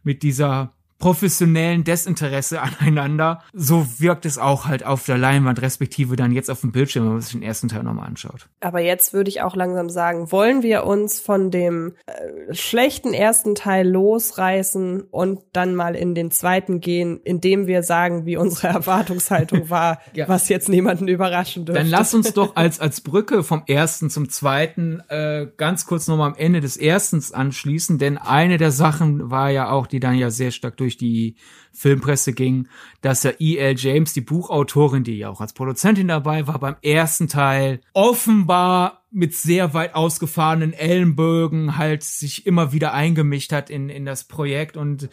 [0.02, 3.42] mit dieser professionellen Desinteresse aneinander.
[3.52, 7.12] So wirkt es auch halt auf der Leinwand, respektive dann jetzt auf dem Bildschirm, wenn
[7.12, 8.48] man sich den ersten Teil nochmal anschaut.
[8.60, 13.54] Aber jetzt würde ich auch langsam sagen, wollen wir uns von dem äh, schlechten ersten
[13.54, 19.70] Teil losreißen und dann mal in den zweiten gehen, indem wir sagen, wie unsere Erwartungshaltung
[19.70, 20.28] war, ja.
[20.28, 21.82] was jetzt niemanden überraschen dürfte.
[21.82, 26.30] Dann lass uns doch als, als Brücke vom ersten zum zweiten äh, ganz kurz nochmal
[26.30, 30.30] am Ende des erstens anschließen, denn eine der Sachen war ja auch, die dann ja
[30.30, 31.36] sehr stark durch durch die
[31.72, 32.66] Filmpresse ging,
[33.02, 33.74] dass ja E.L.
[33.76, 39.34] James, die Buchautorin, die ja auch als Produzentin dabei war, beim ersten Teil offenbar mit
[39.34, 45.10] sehr weit ausgefahrenen Ellenbögen halt sich immer wieder eingemischt hat in, in das Projekt und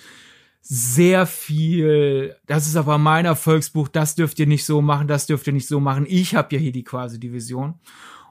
[0.62, 5.46] sehr viel, das ist aber mein Erfolgsbuch, das dürft ihr nicht so machen, das dürft
[5.46, 6.06] ihr nicht so machen.
[6.08, 7.76] Ich habe ja hier die quasi Division.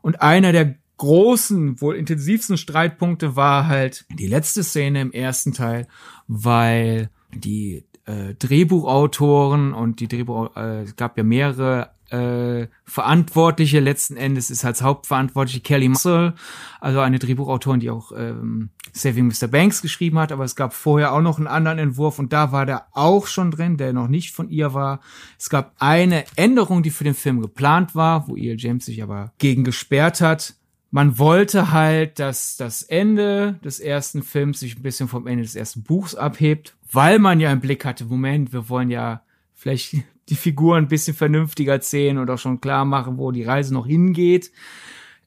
[0.03, 5.87] Und einer der großen, wohl intensivsten Streitpunkte war halt die letzte Szene im ersten Teil,
[6.27, 14.17] weil die äh, Drehbuchautoren und die Drehbuch, äh, es gab ja mehrere äh, Verantwortliche, letzten
[14.17, 16.35] Endes ist als Hauptverantwortliche Kelly Muscle,
[16.81, 19.49] also eine Drehbuchautorin, die auch ähm, Saving Mr.
[19.49, 22.67] Banks geschrieben hat, aber es gab vorher auch noch einen anderen Entwurf und da war
[22.67, 25.01] der auch schon drin, der noch nicht von ihr war.
[25.39, 28.57] Es gab eine Änderung, die für den Film geplant war, wo E.L.
[28.59, 30.55] James sich aber gegen gesperrt hat
[30.95, 35.57] man wollte halt, dass das Ende des ersten Films sich ein bisschen vom Ende des
[35.57, 39.97] ersten Buchs abhebt, weil man ja im Blick hatte, Moment, wir wollen ja vielleicht
[40.29, 43.87] die Figuren ein bisschen vernünftiger sehen und auch schon klar machen, wo die Reise noch
[43.87, 44.51] hingeht.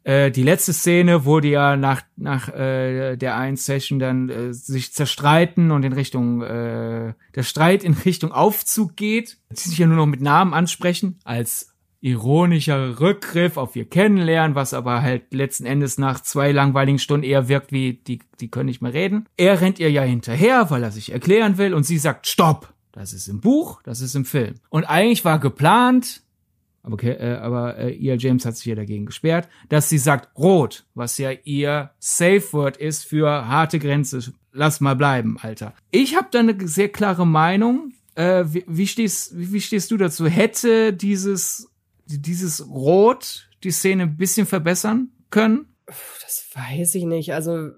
[0.04, 4.94] Äh, die letzte Szene wurde ja nach, nach äh, der einen Session dann äh, sich
[4.94, 9.38] zerstreiten und in Richtung, äh, der Streit in Richtung Aufzug geht.
[9.52, 14.74] Sie sich ja nur noch mit Namen ansprechen, als ironischer Rückgriff auf ihr Kennenlernen, was
[14.74, 18.82] aber halt letzten Endes nach zwei langweiligen Stunden eher wirkt wie, die, die können nicht
[18.82, 19.28] mehr reden.
[19.38, 22.74] Er rennt ihr ja hinterher, weil er sich erklären will und sie sagt, stopp!
[22.92, 24.56] Das ist im Buch, das ist im Film.
[24.70, 26.24] Und eigentlich war geplant,
[26.82, 30.86] aber, äh, aber äh, ihr James hat sich ja dagegen gesperrt, dass sie sagt rot,
[30.96, 34.34] was ja ihr Safe Word ist für harte Grenze.
[34.52, 35.76] Lass mal bleiben, Alter.
[35.92, 37.94] Ich habe da eine sehr klare Meinung.
[38.16, 40.26] Äh, wie, wie, stehst, wie, wie stehst du dazu?
[40.26, 41.70] Hätte dieses
[42.08, 45.76] dieses Rot die Szene ein bisschen verbessern können?
[45.86, 47.34] Das weiß ich nicht.
[47.34, 47.72] Also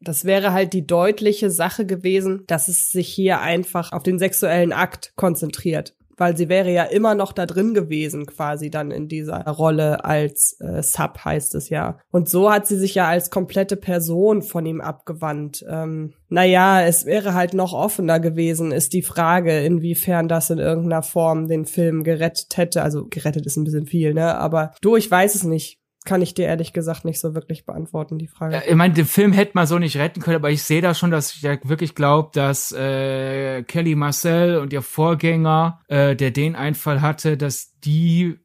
[0.00, 4.72] das wäre halt die deutliche Sache gewesen, dass es sich hier einfach auf den sexuellen
[4.72, 9.46] Akt konzentriert weil sie wäre ja immer noch da drin gewesen, quasi dann in dieser
[9.46, 11.98] Rolle als äh, Sub heißt es ja.
[12.10, 15.64] Und so hat sie sich ja als komplette Person von ihm abgewandt.
[15.68, 21.02] Ähm, naja, es wäre halt noch offener gewesen, ist die Frage, inwiefern das in irgendeiner
[21.02, 22.82] Form den Film gerettet hätte.
[22.82, 24.36] Also gerettet ist ein bisschen viel, ne?
[24.36, 25.78] Aber du, ich weiß es nicht
[26.08, 28.62] kann ich dir ehrlich gesagt nicht so wirklich beantworten, die Frage.
[28.66, 31.10] ich meine, den Film hätte man so nicht retten können, aber ich sehe da schon,
[31.10, 36.56] dass ich ja wirklich glaube, dass äh, Kelly Marcel und ihr Vorgänger, äh, der den
[36.56, 38.38] Einfall hatte, dass die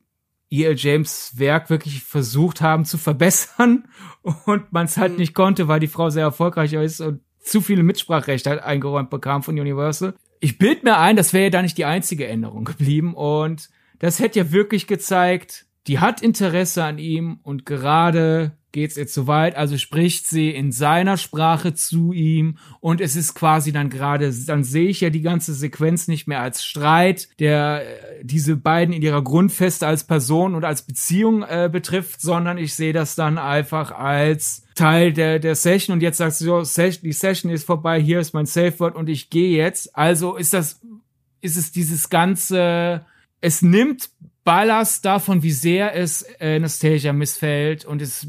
[0.52, 0.76] E.L.
[0.78, 3.86] James Werk wirklich versucht haben zu verbessern
[4.46, 5.20] und man es halt mhm.
[5.20, 9.58] nicht konnte, weil die Frau sehr erfolgreich ist und zu viele Mitspracherechte eingeräumt bekam von
[9.58, 10.16] Universal.
[10.42, 14.20] Ich bild mir ein, das wäre ja da nicht die einzige Änderung geblieben und das
[14.20, 19.56] hätte ja wirklich gezeigt, die hat Interesse an ihm und gerade geht's ihr zu weit,
[19.56, 24.64] also spricht sie in seiner Sprache zu ihm und es ist quasi dann gerade, dann
[24.64, 29.04] sehe ich ja die ganze Sequenz nicht mehr als Streit, der äh, diese beiden in
[29.04, 33.92] ihrer Grundfeste als Person und als Beziehung äh, betrifft, sondern ich sehe das dann einfach
[33.92, 38.20] als Teil der, der Session und jetzt sagst du so, die Session ist vorbei, hier
[38.20, 39.96] ist mein Safe Word und ich gehe jetzt.
[39.96, 40.82] Also ist das,
[41.42, 43.06] ist es dieses ganze,
[43.40, 44.10] es nimmt
[44.44, 47.86] Ballast davon, wie sehr es Anastasia missfällt.
[47.86, 48.28] Und es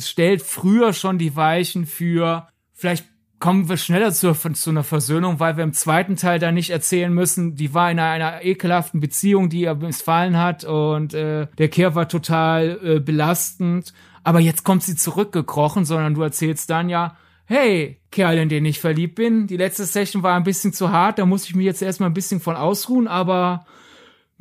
[0.00, 3.06] stellt früher schon die Weichen für vielleicht
[3.42, 7.12] kommen wir schneller zu, zu einer Versöhnung, weil wir im zweiten Teil da nicht erzählen
[7.12, 10.62] müssen, die war in einer, einer ekelhaften Beziehung, die ihr missfallen hat.
[10.62, 13.92] Und äh, der Kehr war total äh, belastend.
[14.22, 18.78] Aber jetzt kommt sie zurückgekrochen, sondern du erzählst dann ja, hey, Kerl, in den ich
[18.78, 21.82] verliebt bin, die letzte Session war ein bisschen zu hart, da muss ich mich jetzt
[21.82, 23.66] erstmal ein bisschen von ausruhen, aber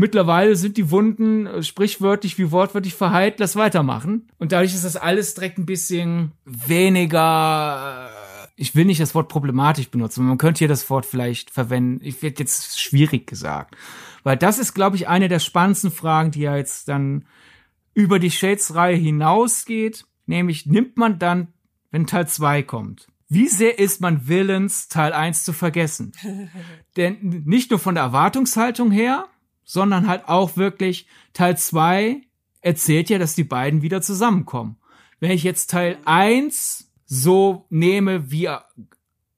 [0.02, 4.28] mittlerweile sind die Wunden äh, sprichwörtlich wie wortwörtlich verheilt, lass weitermachen.
[4.40, 9.30] Und dadurch ist das alles direkt ein bisschen weniger, äh, ich will nicht das Wort
[9.30, 13.78] problematisch benutzen, man könnte hier das Wort vielleicht verwenden, ich werde jetzt schwierig gesagt.
[14.24, 17.26] Weil das ist, glaube ich, eine der spannendsten Fragen, die ja jetzt dann
[17.94, 20.06] über die Shades-Reihe hinausgeht.
[20.26, 21.48] Nämlich, nimmt man dann,
[21.92, 26.12] wenn Teil 2 kommt, wie sehr ist man willens, Teil 1 zu vergessen?
[26.98, 29.28] Denn nicht nur von der Erwartungshaltung her,
[29.72, 32.24] sondern halt auch wirklich Teil 2
[32.60, 34.76] erzählt ja, dass die beiden wieder zusammenkommen.
[35.22, 38.66] Wenn ich jetzt Teil 1 so nehme, wie er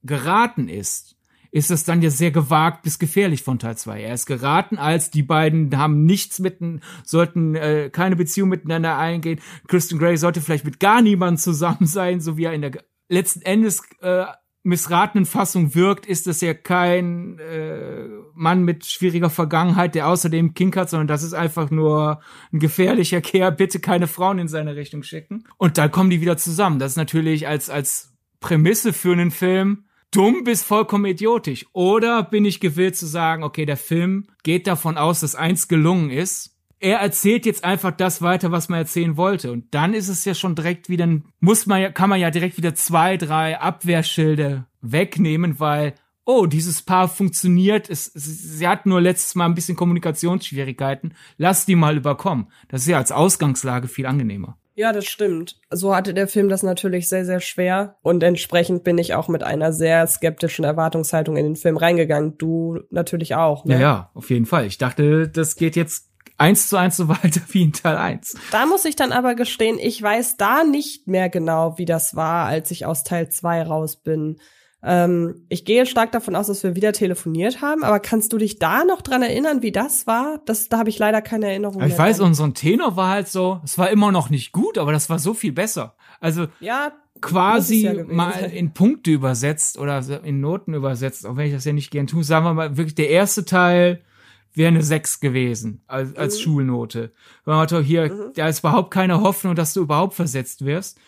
[0.02, 1.18] geraten ist,
[1.52, 4.02] ist das dann ja sehr gewagt bis gefährlich von Teil 2.
[4.02, 9.40] Er ist geraten, als die beiden haben nichts mitten, sollten äh, keine Beziehung miteinander eingehen.
[9.68, 13.44] Kristen Gray sollte vielleicht mit gar niemandem zusammen sein, so wie er in der letzten
[13.44, 14.26] Endes äh,
[14.64, 20.78] missratenen Fassung wirkt, ist das ja kein äh, Mann mit schwieriger Vergangenheit, der außerdem Kink
[20.78, 22.22] hat, sondern das ist einfach nur
[22.52, 23.52] ein gefährlicher Kerl.
[23.52, 25.44] Bitte keine Frauen in seine Richtung schicken.
[25.58, 26.80] Und dann kommen die wieder zusammen.
[26.80, 31.66] Das ist natürlich als als Prämisse für einen Film dumm bis vollkommen idiotisch.
[31.74, 36.10] Oder bin ich gewillt zu sagen, okay, der Film geht davon aus, dass eins gelungen
[36.10, 36.53] ist.
[36.84, 39.54] Er erzählt jetzt einfach das weiter, was man erzählen wollte.
[39.54, 41.08] Und dann ist es ja schon direkt wieder,
[41.40, 45.94] muss man ja, kann man ja direkt wieder zwei, drei Abwehrschilde wegnehmen, weil,
[46.26, 51.78] oh, dieses Paar funktioniert, es, sie hat nur letztes Mal ein bisschen Kommunikationsschwierigkeiten, lass die
[51.78, 52.48] mal überkommen.
[52.68, 54.58] Das ist ja als Ausgangslage viel angenehmer.
[54.76, 55.60] Ja, das stimmt.
[55.70, 57.96] So hatte der Film das natürlich sehr, sehr schwer.
[58.02, 62.38] Und entsprechend bin ich auch mit einer sehr skeptischen Erwartungshaltung in den Film reingegangen.
[62.38, 63.66] Du natürlich auch.
[63.66, 63.76] Ne?
[63.76, 64.66] Ja, ja, auf jeden Fall.
[64.66, 66.13] Ich dachte, das geht jetzt
[66.44, 68.36] eins zu eins so weiter wie in Teil 1.
[68.52, 72.46] Da muss ich dann aber gestehen, ich weiß da nicht mehr genau, wie das war,
[72.46, 74.38] als ich aus Teil 2 raus bin.
[74.86, 78.60] Ähm, ich gehe stark davon aus, dass wir wieder telefoniert haben, aber kannst du dich
[78.60, 80.42] da noch dran erinnern, wie das war?
[80.46, 81.82] Das, da habe ich leider keine Erinnerung.
[81.82, 82.28] Aber ich weiß, dran.
[82.28, 85.34] unser Tenor war halt so, es war immer noch nicht gut, aber das war so
[85.34, 85.96] viel besser.
[86.20, 91.54] Also ja, quasi ja mal in Punkte übersetzt oder in Noten übersetzt, auch wenn ich
[91.54, 94.02] das ja nicht gern tue, sagen wir mal, wirklich der erste Teil
[94.54, 96.42] wäre eine 6 gewesen als, als mhm.
[96.42, 97.14] Schulnote.
[97.46, 98.34] Weil man doch hier, mhm.
[98.36, 101.00] da ist überhaupt keine Hoffnung, dass du überhaupt versetzt wirst.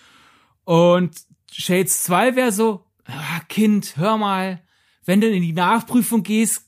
[0.64, 1.16] Und
[1.52, 4.62] Shades 2 wäre so, ah, Kind, hör mal,
[5.06, 6.64] wenn du in die Nachprüfung gehst,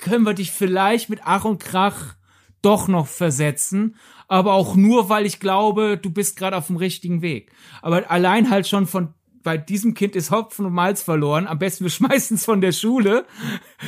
[0.00, 2.14] können wir dich vielleicht mit Ach und Krach
[2.62, 7.22] doch noch versetzen, aber auch nur, weil ich glaube, du bist gerade auf dem richtigen
[7.22, 7.52] Weg.
[7.82, 11.46] Aber allein halt schon von bei diesem Kind ist Hopfen und Malz verloren.
[11.46, 13.26] Am besten wir schmeißen es von der Schule.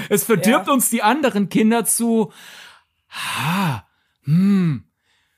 [0.09, 0.73] Es verdirbt ja.
[0.73, 2.33] uns die anderen Kinder zu.
[3.11, 3.87] Ha,
[4.25, 4.85] hm,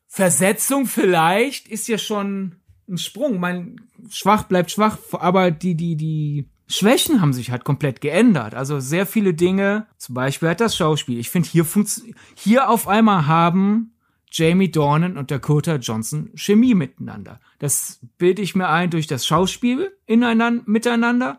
[0.07, 2.57] Versetzung vielleicht ist ja schon
[2.89, 3.41] ein Sprung.
[3.41, 8.55] Mein schwach bleibt schwach, aber die die die Schwächen haben sich halt komplett geändert.
[8.55, 11.19] Also sehr viele Dinge, zum Beispiel halt das Schauspiel.
[11.19, 11.67] Ich finde, hier,
[12.35, 13.92] hier auf einmal haben
[14.33, 17.39] Jamie Dornan und Dakota Johnson Chemie miteinander.
[17.59, 21.39] Das bilde ich mir ein durch das Schauspiel ineinander, miteinander,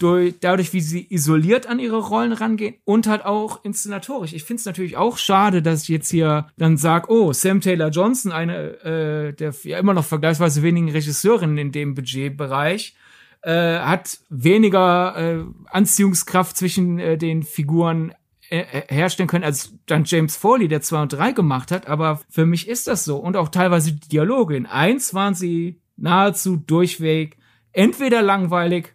[0.00, 4.32] durch, dadurch, wie sie isoliert an ihre Rollen rangehen und halt auch inszenatorisch.
[4.32, 7.90] Ich finde es natürlich auch schade, dass ich jetzt hier dann sag, oh, Sam Taylor
[7.90, 12.96] Johnson, eine äh, der ja immer noch vergleichsweise wenigen Regisseurinnen in dem Budgetbereich,
[13.42, 18.12] äh, hat weniger äh, Anziehungskraft zwischen äh, den Figuren
[18.52, 22.68] herstellen können, als dann James Foley, der 2 und 3 gemacht hat, aber für mich
[22.68, 23.16] ist das so.
[23.16, 24.56] Und auch teilweise die Dialoge.
[24.56, 27.38] In eins waren sie nahezu durchweg
[27.72, 28.94] entweder langweilig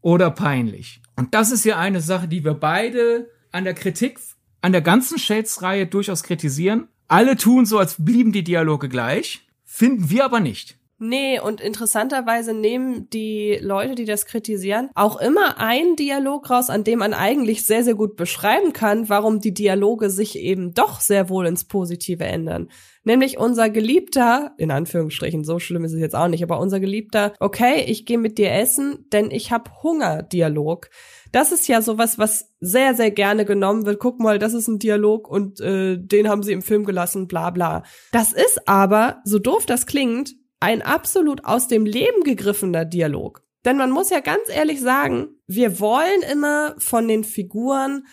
[0.00, 1.00] oder peinlich.
[1.16, 4.18] Und das ist ja eine Sache, die wir beide an der Kritik,
[4.60, 6.88] an der ganzen Shades-Reihe durchaus kritisieren.
[7.08, 10.78] Alle tun so, als blieben die Dialoge gleich, finden wir aber nicht.
[11.04, 16.84] Nee, und interessanterweise nehmen die Leute, die das kritisieren, auch immer einen Dialog raus, an
[16.84, 21.28] dem man eigentlich sehr, sehr gut beschreiben kann, warum die Dialoge sich eben doch sehr
[21.28, 22.68] wohl ins Positive ändern.
[23.02, 27.32] Nämlich unser Geliebter, in Anführungsstrichen, so schlimm ist es jetzt auch nicht, aber unser Geliebter,
[27.40, 30.88] okay, ich gehe mit dir essen, denn ich hab Hunger, Dialog.
[31.32, 33.98] Das ist ja sowas, was sehr, sehr gerne genommen wird.
[33.98, 37.50] Guck mal, das ist ein Dialog und äh, den haben sie im Film gelassen, bla
[37.50, 37.82] bla.
[38.12, 43.42] Das ist aber, so doof das klingt, ein absolut aus dem Leben gegriffener Dialog.
[43.64, 48.06] Denn man muss ja ganz ehrlich sagen, wir wollen immer von den Figuren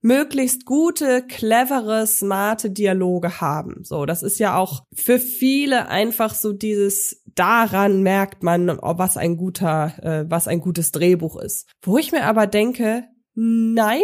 [0.00, 3.84] möglichst gute, clevere, smarte Dialoge haben.
[3.84, 9.36] So, das ist ja auch für viele einfach so dieses daran merkt man, was ein
[9.36, 11.68] guter, äh, was ein gutes Drehbuch ist.
[11.82, 14.02] Wo ich mir aber denke, nein,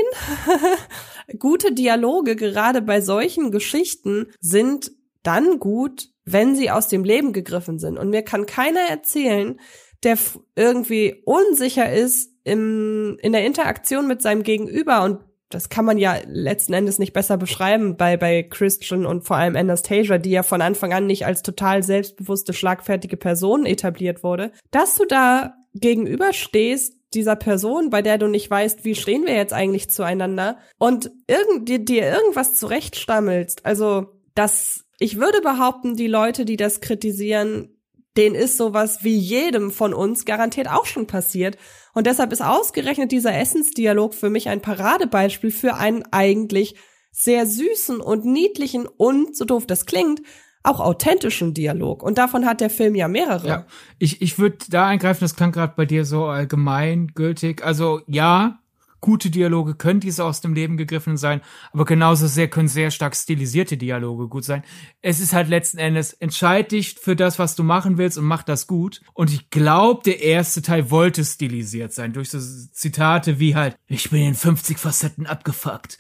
[1.39, 7.79] gute Dialoge gerade bei solchen Geschichten sind dann gut, wenn sie aus dem Leben gegriffen
[7.79, 7.99] sind.
[7.99, 9.59] Und mir kann keiner erzählen,
[10.03, 10.19] der
[10.55, 16.17] irgendwie unsicher ist im, in der Interaktion mit seinem Gegenüber und das kann man ja
[16.27, 20.61] letzten Endes nicht besser beschreiben bei, bei Christian und vor allem Anastasia, die ja von
[20.61, 27.37] Anfang an nicht als total selbstbewusste, schlagfertige Person etabliert wurde, dass du da gegenüberstehst dieser
[27.37, 31.79] Person, bei der du nicht weißt, wie stehen wir jetzt eigentlich zueinander und irgend, dir,
[31.79, 33.65] dir irgendwas zurechtstammelst.
[33.65, 37.77] Also, das, ich würde behaupten, die Leute, die das kritisieren,
[38.17, 41.59] denen ist sowas wie jedem von uns garantiert auch schon passiert.
[41.93, 46.77] Und deshalb ist ausgerechnet dieser Essensdialog für mich ein Paradebeispiel für einen eigentlich
[47.13, 50.23] sehr süßen und niedlichen und, so doof das klingt,
[50.63, 52.03] auch authentischen Dialog.
[52.03, 53.47] Und davon hat der Film ja mehrere.
[53.47, 53.67] Ja,
[53.99, 57.65] ich, ich würde da eingreifen, das klang gerade bei dir so allgemeingültig.
[57.65, 58.59] Also ja,
[59.07, 61.41] gute Dialoge können diese aus dem Leben gegriffen sein,
[61.73, 64.65] aber genauso sehr können sehr stark stilisierte Dialoge gut sein.
[65.01, 68.43] Es ist halt letzten Endes, entscheid dich für das, was du machen willst und mach
[68.43, 69.03] das gut.
[69.15, 74.11] Und ich glaube, der erste Teil wollte stilisiert sein, durch so Zitate wie halt, ich
[74.11, 75.99] bin in 50 Facetten abgefuckt.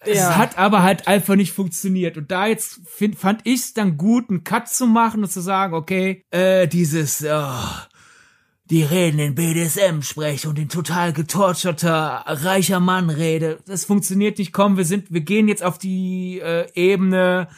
[0.00, 0.38] Es ja.
[0.38, 2.16] hat aber halt einfach nicht funktioniert.
[2.16, 5.42] Und da jetzt find, fand ich es dann gut, einen Cut zu machen und zu
[5.42, 7.54] sagen, okay, äh, dieses, oh,
[8.72, 13.58] die reden in BDSM-Sprech und in total getorturter, reicher Mann rede.
[13.66, 14.54] Das funktioniert nicht.
[14.54, 17.48] Komm, wir sind, wir gehen jetzt auf die äh, Ebene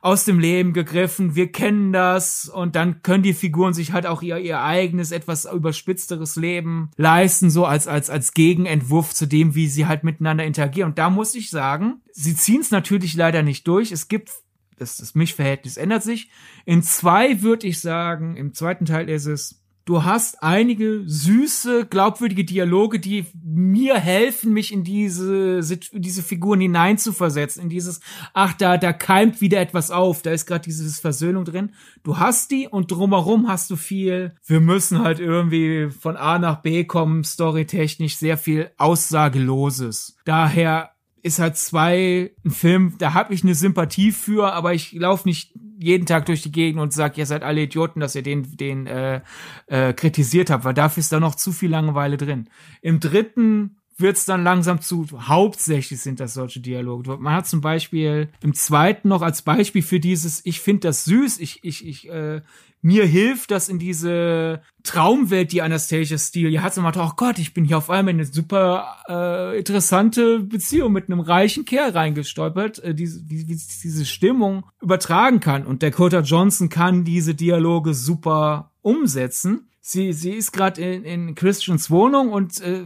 [0.00, 1.34] aus dem Leben gegriffen.
[1.34, 5.44] Wir kennen das und dann können die Figuren sich halt auch ihr, ihr eigenes, etwas
[5.44, 10.92] überspitzteres Leben leisten, so als, als, als Gegenentwurf zu dem, wie sie halt miteinander interagieren.
[10.92, 13.92] Und da muss ich sagen, sie ziehen es natürlich leider nicht durch.
[13.92, 14.30] Es gibt
[14.78, 16.30] das, das Mischverhältnis ändert sich.
[16.64, 22.44] In zwei würde ich sagen, im zweiten Teil ist es, du hast einige süße, glaubwürdige
[22.44, 25.60] Dialoge, die mir helfen, mich in diese,
[25.92, 28.00] diese Figuren hineinzuversetzen, in dieses,
[28.32, 31.74] ach, da, da keimt wieder etwas auf, da ist gerade dieses Versöhnung drin.
[32.02, 36.62] Du hast die und drumherum hast du viel, wir müssen halt irgendwie von A nach
[36.62, 40.16] B kommen, storytechnisch sehr viel Aussageloses.
[40.24, 40.90] Daher
[41.22, 45.52] ist halt zwei ein Film, da habe ich eine Sympathie für, aber ich laufe nicht
[45.82, 48.86] jeden Tag durch die Gegend und sag, ihr seid alle Idioten, dass ihr den, den
[48.86, 49.20] äh,
[49.66, 52.48] äh, kritisiert habt, weil dafür ist da noch zu viel Langeweile drin.
[52.80, 57.16] Im dritten wird's dann langsam zu, hauptsächlich sind das solche Dialoge.
[57.16, 61.38] Man hat zum Beispiel im zweiten noch als Beispiel für dieses, ich finde das süß,
[61.38, 62.42] ich, ich, ich, äh,
[62.82, 66.76] mir hilft das in diese Traumwelt, die Anastasia Steele hier hat.
[66.76, 70.92] Und man oh Gott, ich bin hier auf einmal in eine super äh, interessante Beziehung
[70.92, 75.64] mit einem reichen Kerl reingestolpert, äh, diese, wie, wie diese Stimmung übertragen kann.
[75.64, 79.68] Und Dakota Johnson kann diese Dialoge super umsetzen.
[79.80, 82.84] Sie, sie ist gerade in, in Christians Wohnung und äh,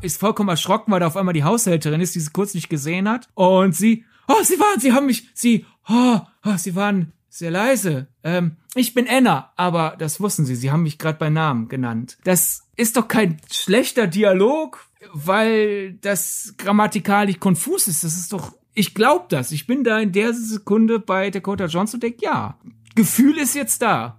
[0.00, 3.08] ist vollkommen erschrocken, weil da auf einmal die Haushälterin ist, die sie kurz nicht gesehen
[3.08, 3.28] hat.
[3.34, 8.08] Und sie, oh, sie waren, sie haben mich, sie, oh, oh sie waren sehr leise.
[8.22, 12.18] Ähm, ich bin Anna, aber das wussten Sie, Sie haben mich gerade bei Namen genannt.
[12.24, 18.04] Das ist doch kein schlechter Dialog, weil das grammatikalisch konfus ist.
[18.04, 19.50] Das ist doch, ich glaube das.
[19.50, 22.58] Ich bin da in der Sekunde bei Dakota Johnson und denke, ja,
[22.94, 24.18] Gefühl ist jetzt da.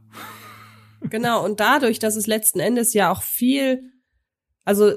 [1.02, 3.92] Genau, und dadurch, dass es letzten Endes ja auch viel,
[4.66, 4.94] also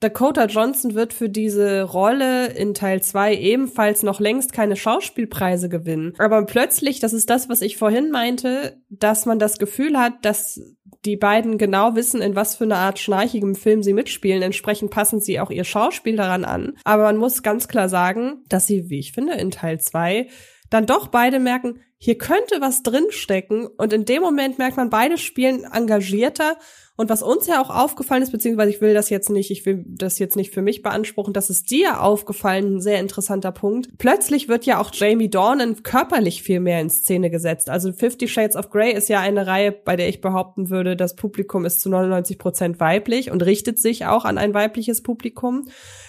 [0.00, 6.14] Dakota Johnson wird für diese Rolle in Teil 2 ebenfalls noch längst keine Schauspielpreise gewinnen.
[6.18, 10.58] Aber plötzlich, das ist das, was ich vorhin meinte, dass man das Gefühl hat, dass
[11.04, 14.42] die beiden genau wissen, in was für eine Art schnarchigem Film sie mitspielen.
[14.42, 16.78] Entsprechend passen sie auch ihr Schauspiel daran an.
[16.84, 20.28] Aber man muss ganz klar sagen, dass sie, wie ich finde, in Teil 2
[20.70, 23.66] dann doch beide merken, hier könnte was drinstecken.
[23.66, 26.56] Und in dem Moment merkt man, beide spielen engagierter
[26.96, 29.84] und was uns ja auch aufgefallen ist, beziehungsweise ich will das jetzt nicht, ich will
[29.86, 33.88] das jetzt nicht für mich beanspruchen, das ist dir aufgefallen, ein sehr interessanter Punkt.
[33.96, 37.70] Plötzlich wird ja auch Jamie Dornan körperlich viel mehr in Szene gesetzt.
[37.70, 41.16] Also Fifty Shades of Grey ist ja eine Reihe, bei der ich behaupten würde, das
[41.16, 45.68] Publikum ist zu 99 Prozent weiblich und richtet sich auch an ein weibliches Publikum,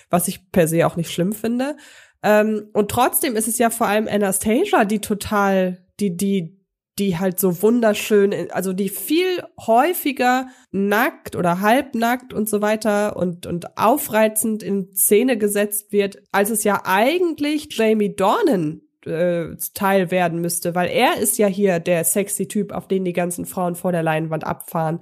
[0.10, 1.77] was ich per se auch nicht schlimm finde.
[2.23, 6.62] Ähm, und trotzdem ist es ja vor allem Anastasia, die total, die, die,
[6.99, 13.47] die halt so wunderschön, also die viel häufiger nackt oder halbnackt und so weiter und,
[13.47, 20.41] und aufreizend in Szene gesetzt wird, als es ja eigentlich Jamie Dornan äh, Teil werden
[20.41, 23.91] müsste, weil er ist ja hier der sexy Typ, auf den die ganzen Frauen vor
[23.91, 25.02] der Leinwand abfahren.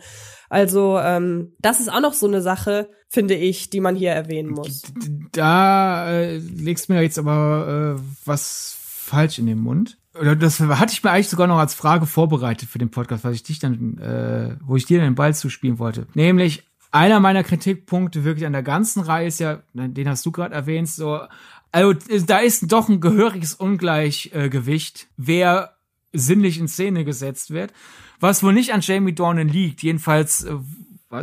[0.49, 4.51] Also ähm, das ist auch noch so eine Sache, finde ich, die man hier erwähnen
[4.51, 4.83] muss.
[5.31, 10.59] Da äh, legst du mir jetzt aber äh, was falsch in den Mund oder das
[10.59, 13.59] hatte ich mir eigentlich sogar noch als Frage vorbereitet für den Podcast, was ich dich
[13.59, 16.07] dann, äh, wo ich dir den Ball zuspielen wollte.
[16.13, 20.55] Nämlich einer meiner Kritikpunkte wirklich an der ganzen Reihe ist ja, den hast du gerade
[20.55, 21.21] erwähnt, so,
[21.71, 21.93] also
[22.25, 25.75] da ist doch ein gehöriges Ungleichgewicht, wer
[26.11, 27.71] sinnlich in Szene gesetzt wird.
[28.19, 30.55] Was wohl nicht an Jamie Dornan liegt, jedenfalls äh,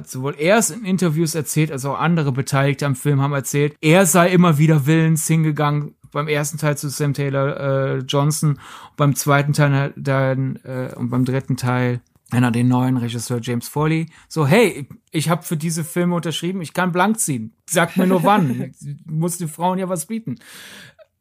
[0.05, 4.07] sowohl er es in Interviews erzählt, als auch andere Beteiligte am Film haben erzählt, er
[4.07, 8.59] sei immer wieder willens hingegangen, beim ersten Teil zu Sam Taylor äh, Johnson,
[8.97, 14.07] beim zweiten Teil dann äh, und beim dritten Teil einer den neuen Regisseur James Foley.
[14.28, 17.53] So, hey, ich habe für diese Filme unterschrieben, ich kann blank ziehen.
[17.68, 18.72] Sag mir nur wann.
[19.05, 20.37] muss den Frauen ja was bieten.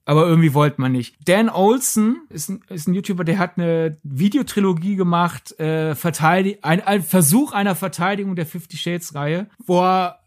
[0.06, 1.16] Aber irgendwie wollte man nicht.
[1.28, 6.82] Dan Olson ist ein, ist ein YouTuber, der hat eine Videotrilogie gemacht, äh, verteidig ein,
[6.82, 10.20] ein Versuch einer Verteidigung der Fifty Shades Reihe, wo er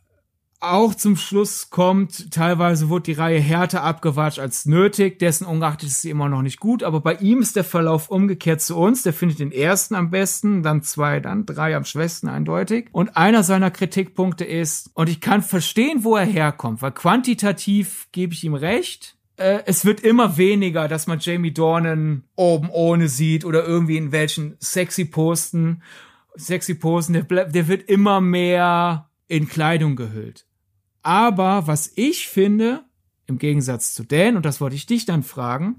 [0.60, 6.02] auch zum Schluss kommt, teilweise wird die Reihe härter abgewatscht als nötig, dessen ungeachtet ist
[6.02, 9.12] sie immer noch nicht gut, aber bei ihm ist der Verlauf umgekehrt zu uns, der
[9.12, 13.70] findet den ersten am besten, dann zwei, dann drei am schwächsten eindeutig und einer seiner
[13.70, 19.16] Kritikpunkte ist, und ich kann verstehen, wo er herkommt, weil quantitativ gebe ich ihm recht,
[19.38, 24.12] äh, es wird immer weniger, dass man Jamie Dornan oben ohne sieht oder irgendwie in
[24.12, 25.82] welchen sexy Posten,
[26.34, 30.46] sexy Posten, der, der wird immer mehr in Kleidung gehüllt.
[31.02, 32.84] Aber was ich finde,
[33.26, 35.78] im Gegensatz zu Dan, und das wollte ich dich dann fragen,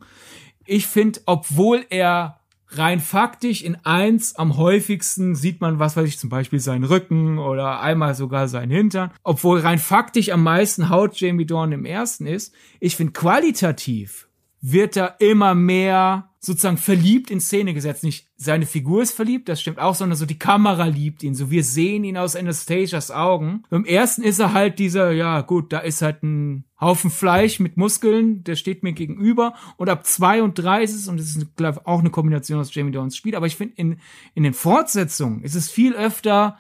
[0.66, 2.39] ich finde, obwohl er
[2.70, 7.40] rein faktisch in eins am häufigsten sieht man, was weiß ich, zum Beispiel seinen Rücken
[7.40, 12.26] oder einmal sogar seinen Hintern, obwohl rein faktisch am meisten Haut Jamie Dorn im ersten
[12.26, 12.54] ist.
[12.80, 14.29] Ich finde qualitativ
[14.62, 18.04] wird er immer mehr sozusagen verliebt in Szene gesetzt.
[18.04, 21.36] Nicht seine Figur ist verliebt, das stimmt auch, sondern so die Kamera liebt ihn.
[21.36, 23.64] So wir sehen ihn aus Anastasias Augen.
[23.72, 27.76] Im ersten ist er halt dieser, ja gut, da ist halt ein Haufen Fleisch mit
[27.76, 29.54] Muskeln, der steht mir gegenüber.
[29.76, 32.74] Und ab zwei und drei ist es, und das ist glaub, auch eine Kombination aus
[32.74, 33.98] Jamie Dorns Spiel, aber ich finde, in,
[34.34, 36.58] in den Fortsetzungen ist es viel öfter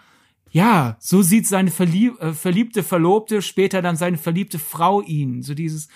[0.51, 5.41] ja, so sieht seine verlieb äh, verliebte Verlobte, später dann seine verliebte Frau ihn.
[5.43, 5.89] So dieses,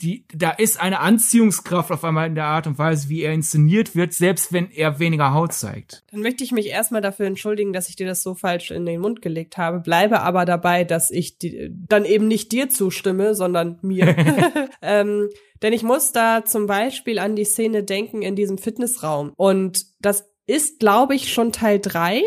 [0.00, 3.94] die, da ist eine Anziehungskraft auf einmal in der Art und Weise, wie er inszeniert
[3.94, 6.04] wird, selbst wenn er weniger Haut zeigt.
[6.10, 9.00] Dann möchte ich mich erstmal dafür entschuldigen, dass ich dir das so falsch in den
[9.00, 13.78] Mund gelegt habe, bleibe aber dabei, dass ich die, dann eben nicht dir zustimme, sondern
[13.82, 14.16] mir.
[14.82, 15.28] ähm,
[15.62, 19.32] denn ich muss da zum Beispiel an die Szene denken in diesem Fitnessraum.
[19.36, 22.22] Und das ist, glaube ich, schon Teil drei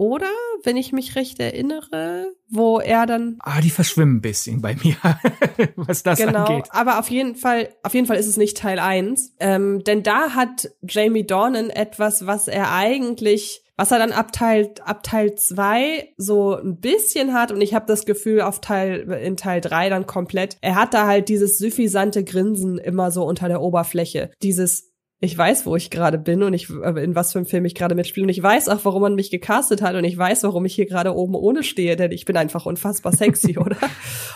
[0.00, 0.32] oder?
[0.64, 3.36] Wenn ich mich recht erinnere, wo er dann.
[3.40, 4.96] Ah, die verschwimmen ein bisschen bei mir,
[5.76, 6.68] was das genau, angeht.
[6.70, 9.34] Aber auf jeden Fall, auf jeden Fall ist es nicht Teil 1.
[9.40, 14.74] Ähm, denn da hat Jamie Dornan etwas, was er eigentlich was er dann ab Teil,
[14.84, 19.38] ab Teil 2 so ein bisschen hat und ich habe das Gefühl auf Teil in
[19.38, 20.58] Teil 3 dann komplett.
[20.60, 24.32] Er hat da halt dieses suffisante Grinsen immer so unter der Oberfläche.
[24.42, 24.89] Dieses
[25.22, 27.74] ich weiß, wo ich gerade bin und ich äh, in was für einem Film ich
[27.74, 28.24] gerade mitspiele.
[28.24, 30.86] Und ich weiß auch, warum man mich gecastet hat und ich weiß, warum ich hier
[30.86, 33.76] gerade oben ohne stehe, denn ich bin einfach unfassbar sexy, oder?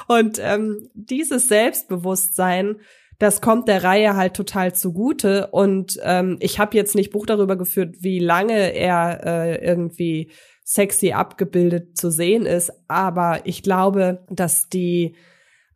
[0.08, 2.76] Und ähm, dieses Selbstbewusstsein,
[3.18, 5.46] das kommt der Reihe halt total zugute.
[5.52, 10.30] Und ähm, ich habe jetzt nicht Buch darüber geführt, wie lange er äh, irgendwie
[10.64, 15.14] sexy abgebildet zu sehen ist, aber ich glaube, dass die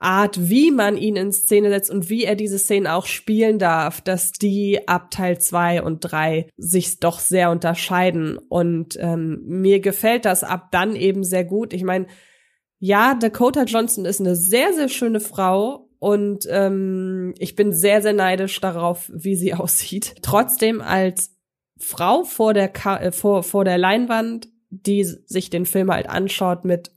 [0.00, 4.00] Art, wie man ihn in Szene setzt und wie er diese Szenen auch spielen darf,
[4.00, 8.38] dass die ab Teil zwei und drei sich doch sehr unterscheiden.
[8.38, 11.72] Und ähm, mir gefällt das ab dann eben sehr gut.
[11.72, 12.06] Ich meine,
[12.78, 18.12] ja, Dakota Johnson ist eine sehr, sehr schöne Frau und ähm, ich bin sehr, sehr
[18.12, 20.16] neidisch darauf, wie sie aussieht.
[20.22, 21.36] Trotzdem als
[21.76, 26.64] Frau vor der, Ka äh, vor, vor der Leinwand, die sich den Film halt anschaut
[26.64, 26.92] mit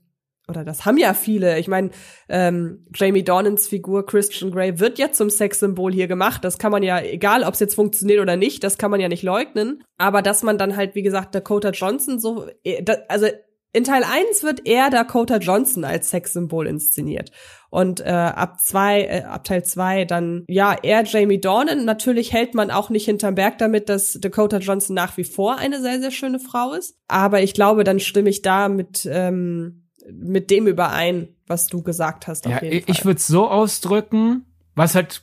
[0.52, 1.58] oder das haben ja viele.
[1.58, 1.90] Ich meine,
[2.28, 6.44] ähm, Jamie Dornans Figur Christian Grey wird ja zum Sexsymbol hier gemacht.
[6.44, 9.08] Das kann man ja, egal ob es jetzt funktioniert oder nicht, das kann man ja
[9.08, 9.82] nicht leugnen.
[9.96, 13.26] Aber dass man dann halt, wie gesagt, Dakota Johnson so, äh, also
[13.74, 17.30] in Teil 1 wird er Dakota Johnson als Sexsymbol inszeniert.
[17.70, 21.86] Und äh, ab zwei, äh, ab Teil 2 dann, ja, er Jamie Dornan.
[21.86, 25.80] Natürlich hält man auch nicht hinterm Berg damit, dass Dakota Johnson nach wie vor eine
[25.80, 26.98] sehr, sehr schöne Frau ist.
[27.08, 32.26] Aber ich glaube, dann stimme ich da mit, ähm, mit dem überein, was du gesagt
[32.26, 32.46] hast.
[32.46, 34.44] ja, ich würde es so ausdrücken,
[34.74, 35.22] was halt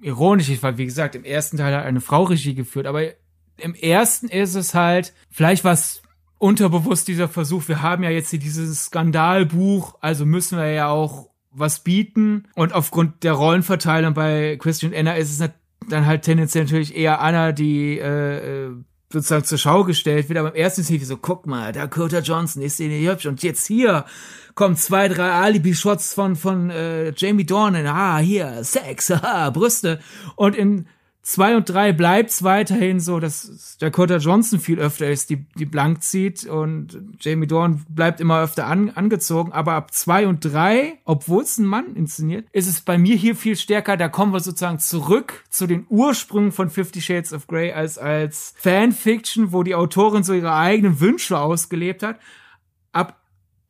[0.00, 3.02] ironisch ist, weil wie gesagt, im ersten Teil hat eine Frau Regie geführt, aber
[3.56, 6.02] im ersten ist es halt, vielleicht was
[6.38, 11.30] unterbewusst dieser Versuch, wir haben ja jetzt hier dieses Skandalbuch, also müssen wir ja auch
[11.52, 12.48] was bieten.
[12.54, 15.50] Und aufgrund der Rollenverteilung bei Christian Anna ist es
[15.88, 18.70] dann halt tendenziell natürlich eher Anna, die äh, äh
[19.12, 22.78] sozusagen zur Schau gestellt wird, aber im ersten Szene so, guck mal, Dakota Johnson ist
[22.78, 24.04] die hübsch und jetzt hier
[24.54, 30.00] kommen zwei, drei Alibi-Shots von, von äh, Jamie Dornan, ah, hier, Sex, haha, Brüste.
[30.36, 30.86] Und in
[31.24, 36.02] Zwei und drei bleibt's weiterhin so, dass Dakota Johnson viel öfter ist, die, die blank
[36.02, 39.52] zieht und Jamie Dorn bleibt immer öfter an, angezogen.
[39.52, 43.36] Aber ab zwei und drei, obwohl es ein Mann inszeniert, ist es bei mir hier
[43.36, 43.96] viel stärker.
[43.96, 48.54] Da kommen wir sozusagen zurück zu den Ursprüngen von Fifty Shades of Grey als, als
[48.56, 52.18] Fanfiction, wo die Autorin so ihre eigenen Wünsche ausgelebt hat.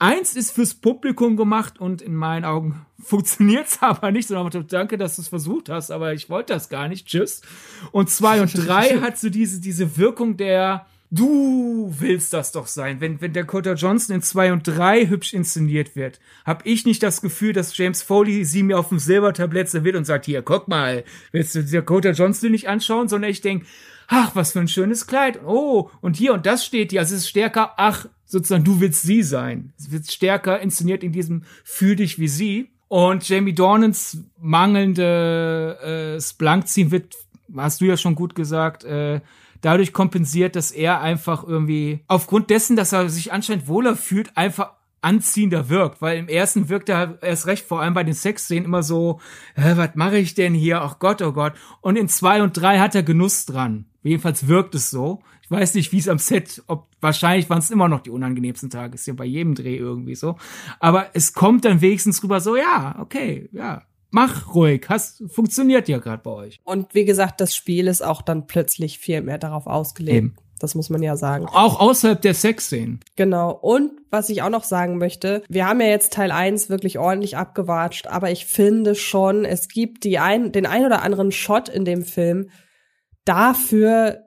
[0.03, 4.26] Eins ist fürs Publikum gemacht und in meinen Augen funktioniert's aber nicht.
[4.26, 7.07] Sondern danke, dass du es versucht hast, aber ich wollte das gar nicht.
[7.07, 7.40] Tschüss.
[7.92, 13.00] Und zwei und drei hat so diese, diese Wirkung der, du willst das doch sein.
[13.00, 17.05] Wenn, wenn der Dakota Johnson in zwei und drei hübsch inszeniert wird, habe ich nicht
[17.05, 20.66] das Gefühl, dass James Foley sie mir auf dem Silbertablett serviert und sagt, hier, guck
[20.66, 23.07] mal, willst du Dakota Johnson nicht anschauen?
[23.07, 23.66] Sondern ich denk,
[24.09, 25.40] ach, was für ein schönes Kleid.
[25.46, 27.00] Oh, und hier und das steht hier.
[27.00, 29.72] Also es ist stärker, ach, sozusagen, du willst sie sein.
[29.78, 32.70] Es wird stärker inszeniert in diesem Fühl dich wie sie.
[32.89, 37.14] Und Jamie Dornans mangelnde äh, Splankziehen wird,
[37.57, 39.20] hast du ja schon gut gesagt, äh,
[39.61, 44.72] dadurch kompensiert, dass er einfach irgendwie aufgrund dessen, dass er sich anscheinend wohler fühlt, einfach
[45.03, 48.83] anziehender wirkt, weil im ersten wirkt er erst recht, vor allem bei den Sexszenen immer
[48.83, 49.20] so,
[49.57, 50.80] äh, was mache ich denn hier?
[50.80, 51.55] Ach Gott, oh Gott.
[51.80, 53.87] Und in zwei und drei hat er Genuss dran.
[54.03, 55.22] Jedenfalls wirkt es so.
[55.53, 58.94] Weiß nicht, wie es am Set, ob wahrscheinlich waren es immer noch die unangenehmsten Tage,
[58.94, 60.36] ist ja bei jedem Dreh irgendwie so.
[60.80, 65.98] Aber es kommt dann wenigstens rüber so, ja, okay, ja, mach ruhig, hast funktioniert ja
[65.98, 66.61] gerade bei euch.
[66.64, 70.16] Und wie gesagt, das Spiel ist auch dann plötzlich viel mehr darauf ausgelegt.
[70.16, 70.34] Eben.
[70.59, 71.46] Das muss man ja sagen.
[71.46, 73.00] Auch außerhalb der Sexszenen.
[73.16, 73.50] Genau.
[73.50, 77.36] Und was ich auch noch sagen möchte, wir haben ja jetzt Teil 1 wirklich ordentlich
[77.36, 81.84] abgewatscht, aber ich finde schon, es gibt die ein, den ein oder anderen Shot in
[81.84, 82.48] dem Film
[83.24, 84.20] dafür,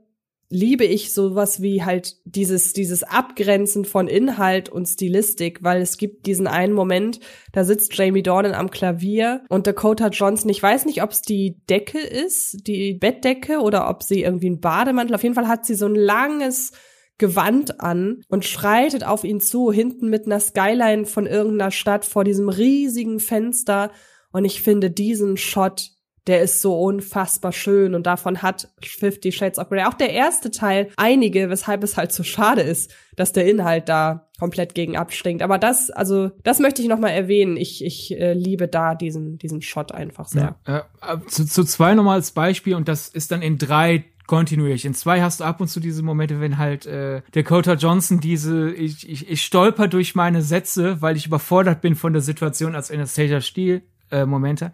[0.49, 6.27] liebe ich sowas wie halt dieses, dieses Abgrenzen von Inhalt und Stilistik, weil es gibt
[6.27, 7.19] diesen einen Moment,
[7.51, 11.57] da sitzt Jamie Dornan am Klavier und Dakota Johnson, ich weiß nicht, ob es die
[11.69, 15.75] Decke ist, die Bettdecke oder ob sie irgendwie ein Bademantel, auf jeden Fall hat sie
[15.75, 16.71] so ein langes
[17.17, 22.25] Gewand an und schreitet auf ihn zu, hinten mit einer Skyline von irgendeiner Stadt vor
[22.25, 23.91] diesem riesigen Fenster.
[24.33, 25.91] Und ich finde diesen Shot
[26.27, 30.49] der ist so unfassbar schön und davon hat Fifty Shades of Grey, auch der erste
[30.49, 35.43] Teil, einige, weshalb es halt so schade ist, dass der Inhalt da komplett gegen abstinkt.
[35.43, 37.57] Aber das, also, das möchte ich noch mal erwähnen.
[37.57, 40.55] Ich, ich äh, liebe da diesen, diesen Shot einfach sehr.
[40.67, 44.85] Ja, äh, zu, zu zwei nochmal als Beispiel und das ist dann in drei kontinuierlich.
[44.85, 48.71] In zwei hast du ab und zu diese Momente, wenn halt äh, Dakota Johnson diese,
[48.71, 52.89] ich, ich, ich stolper durch meine Sätze, weil ich überfordert bin von der Situation als
[52.89, 54.71] Anastasia Steele äh, Momente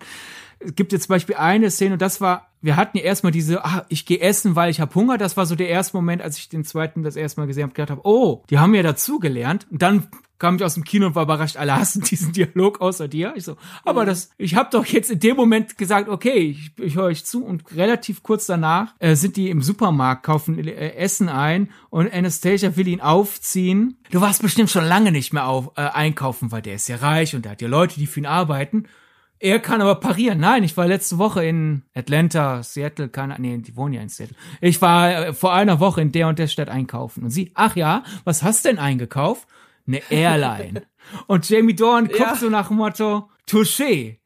[0.66, 3.66] es gibt jetzt zum Beispiel eine Szene und das war, wir hatten ja erstmal diese,
[3.66, 5.18] ah, ich gehe essen, weil ich habe Hunger.
[5.18, 7.74] Das war so der erste Moment, als ich den zweiten das erste Mal gesehen habe,
[7.74, 9.68] gedacht habe, oh, die haben ja dazu gelernt.
[9.72, 10.08] Und dann
[10.42, 13.34] kam ich aus dem Kino und war überrascht, alle hassen diesen Dialog außer dir.
[13.36, 14.08] Ich so, aber mhm.
[14.08, 17.46] das, ich habe doch jetzt in dem Moment gesagt, okay, ich, ich höre euch zu
[17.46, 22.76] und relativ kurz danach äh, sind die im Supermarkt, kaufen äh, Essen ein und Anastasia
[22.76, 23.98] will ihn aufziehen.
[24.10, 27.36] Du warst bestimmt schon lange nicht mehr auf, äh, einkaufen, weil der ist ja reich
[27.36, 28.86] und der hat ja Leute, die für ihn arbeiten.
[29.42, 30.40] Er kann aber parieren.
[30.40, 34.36] Nein, ich war letzte Woche in Atlanta, Seattle, keine, nee, die wohnen ja in Seattle.
[34.62, 37.24] Ich war äh, vor einer Woche in der und der Stadt einkaufen.
[37.24, 39.48] Und sie, ach ja, was hast denn eingekauft?
[39.88, 40.84] Eine Airline.
[41.26, 42.36] und Jamie Dorn guckt ja.
[42.36, 44.18] so nach dem Motto, Touché.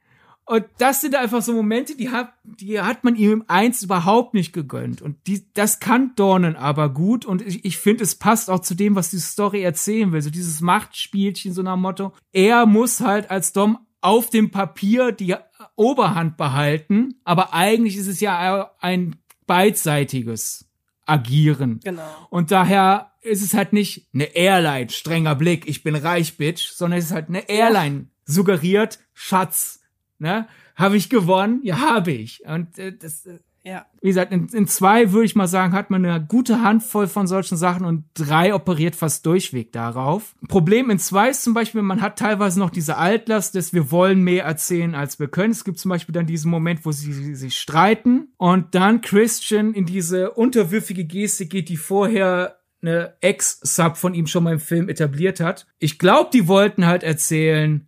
[0.48, 4.34] Und das sind einfach so Momente, die hat, die hat man ihm im Eins überhaupt
[4.34, 5.02] nicht gegönnt.
[5.02, 7.26] Und die, das kann Dornen aber gut.
[7.26, 10.22] Und ich, ich finde, es passt auch zu dem, was die Story erzählen will.
[10.22, 12.14] So dieses Machtspielchen, so nach dem Motto.
[12.34, 15.36] Er muss halt als Dom auf dem Papier die
[15.76, 19.16] Oberhand behalten, aber eigentlich ist es ja ein
[19.48, 20.70] beidseitiges
[21.08, 21.80] Agieren.
[21.84, 22.28] Genau.
[22.30, 27.00] Und daher ist es halt nicht eine Airline, strenger Blick, ich bin reich, Bitch, sondern
[27.00, 29.82] es ist halt eine Airline, suggeriert, Schatz,
[30.20, 30.48] ne?
[30.76, 31.62] Habe ich gewonnen?
[31.64, 32.46] Ja, habe ich.
[32.46, 33.88] Und äh, das, äh, ja.
[34.00, 37.26] Wie gesagt, in, in zwei würde ich mal sagen, hat man eine gute Handvoll von
[37.26, 40.36] solchen Sachen und drei operiert fast durchweg darauf.
[40.48, 44.22] Problem in zwei ist zum Beispiel, man hat teilweise noch diese Altlast, dass wir wollen
[44.22, 45.50] mehr erzählen, als wir können.
[45.50, 49.88] Es gibt zum Beispiel dann diesen Moment, wo sie sich streiten und dann Christian in
[49.88, 55.40] diese unterwürfige Geste geht, die vorher eine Ex-Sub von ihm schon mal im Film etabliert
[55.40, 55.66] hat.
[55.80, 57.88] Ich glaube, die wollten halt erzählen,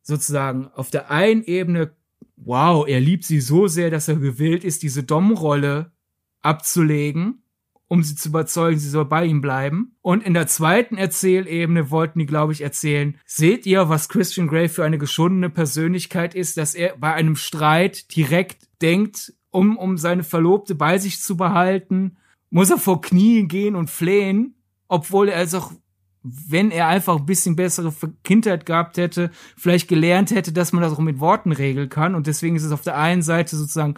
[0.00, 1.92] sozusagen auf der einen Ebene
[2.44, 5.92] wow, er liebt sie so sehr, dass er gewillt ist, diese Dom-Rolle
[6.42, 7.42] abzulegen,
[7.88, 9.96] um sie zu überzeugen, sie soll bei ihm bleiben.
[10.02, 14.68] Und in der zweiten Erzählebene wollten die, glaube ich, erzählen, seht ihr, was Christian Grey
[14.68, 20.24] für eine geschundene Persönlichkeit ist, dass er bei einem Streit direkt denkt, um, um seine
[20.24, 22.16] Verlobte bei sich zu behalten,
[22.50, 24.54] muss er vor Knien gehen und flehen,
[24.88, 25.72] obwohl er es auch
[26.24, 27.92] wenn er einfach ein bisschen bessere
[28.24, 32.14] Kindheit gehabt hätte, vielleicht gelernt hätte, dass man das auch mit Worten regeln kann.
[32.14, 33.96] Und deswegen ist es auf der einen Seite sozusagen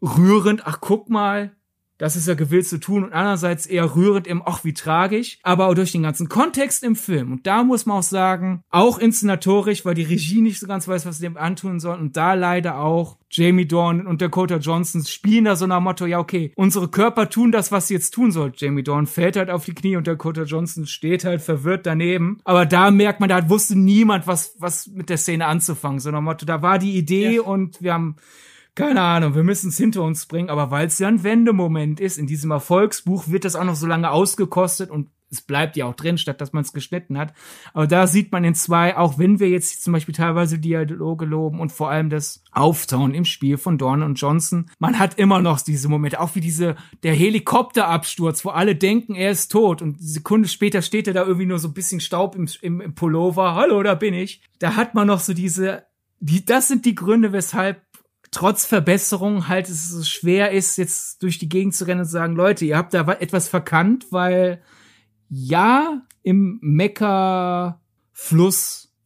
[0.00, 1.52] rührend, ach guck mal,
[1.98, 5.68] das ist ja gewillt zu tun und andererseits eher rührend im, ach wie tragisch, aber
[5.68, 7.32] auch durch den ganzen Kontext im Film.
[7.32, 11.06] Und da muss man auch sagen, auch inszenatorisch, weil die Regie nicht so ganz weiß,
[11.06, 15.46] was sie dem antun soll und da leider auch Jamie Dorn und Dakota Johnson spielen
[15.46, 18.52] da so nach Motto, ja okay, unsere Körper tun das, was sie jetzt tun soll.
[18.56, 22.38] Jamie Dorn fällt halt auf die Knie und Dakota Johnson steht halt verwirrt daneben.
[22.44, 25.98] Aber da merkt man, da wusste niemand, was, was mit der Szene anzufangen.
[25.98, 27.42] So nach Motto, da war die Idee ja.
[27.42, 28.16] und wir haben
[28.76, 32.18] keine Ahnung, wir müssen es hinter uns bringen, aber weil es ja ein Wendemoment ist,
[32.18, 35.94] in diesem Erfolgsbuch wird das auch noch so lange ausgekostet und es bleibt ja auch
[35.94, 37.32] drin, statt dass man es geschnitten hat.
[37.72, 41.58] Aber da sieht man in zwei, auch wenn wir jetzt zum Beispiel teilweise Dialoge loben
[41.58, 45.60] und vor allem das Auftauen im Spiel von Dorn und Johnson, man hat immer noch
[45.60, 50.06] diese Momente, auch wie diese, der Helikopterabsturz, wo alle denken, er ist tot und eine
[50.06, 53.54] Sekunde später steht er da irgendwie nur so ein bisschen Staub im, im, im Pullover,
[53.54, 54.42] hallo, da bin ich.
[54.58, 55.86] Da hat man noch so diese,
[56.20, 57.85] die, das sind die Gründe, weshalb
[58.36, 62.36] trotz Verbesserung halt es schwer ist, jetzt durch die Gegend zu rennen und zu sagen,
[62.36, 64.62] Leute, ihr habt da etwas verkannt, weil
[65.30, 67.82] ja, im Mecker-Fluss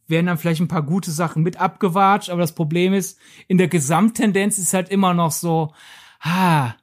[0.09, 3.69] werden dann vielleicht ein paar gute Sachen mit abgewatscht, aber das Problem ist, in der
[3.69, 5.73] Gesamttendenz ist halt immer noch so,
[6.19, 6.75] ha,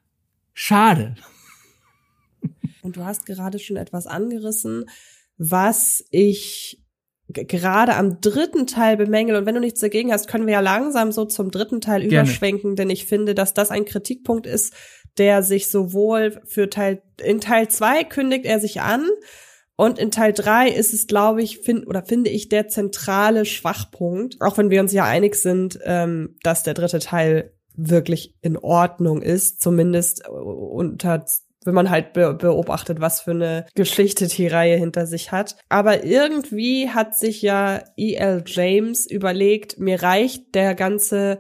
[0.54, 1.16] schade.
[2.82, 4.86] Und du hast gerade schon etwas angerissen,
[5.38, 6.82] was ich
[7.46, 9.36] gerade am dritten Teil bemängel.
[9.36, 12.28] Und wenn du nichts dagegen hast, können wir ja langsam so zum dritten Teil Gerne.
[12.28, 14.74] überschwenken, denn ich finde, dass das ein Kritikpunkt ist,
[15.18, 19.06] der sich sowohl für Teil, in Teil zwei kündigt er sich an,
[19.80, 24.42] und in Teil drei ist es, glaube ich, find, oder finde ich, der zentrale Schwachpunkt,
[24.42, 29.22] auch wenn wir uns ja einig sind, ähm, dass der dritte Teil wirklich in Ordnung
[29.22, 31.26] ist, zumindest unter
[31.68, 35.58] wenn man halt be beobachtet, was für eine Geschichte die Reihe hinter sich hat.
[35.70, 38.44] Aber irgendwie hat sich ja E.L.
[38.48, 41.40] James überlegt, mir reicht der ganze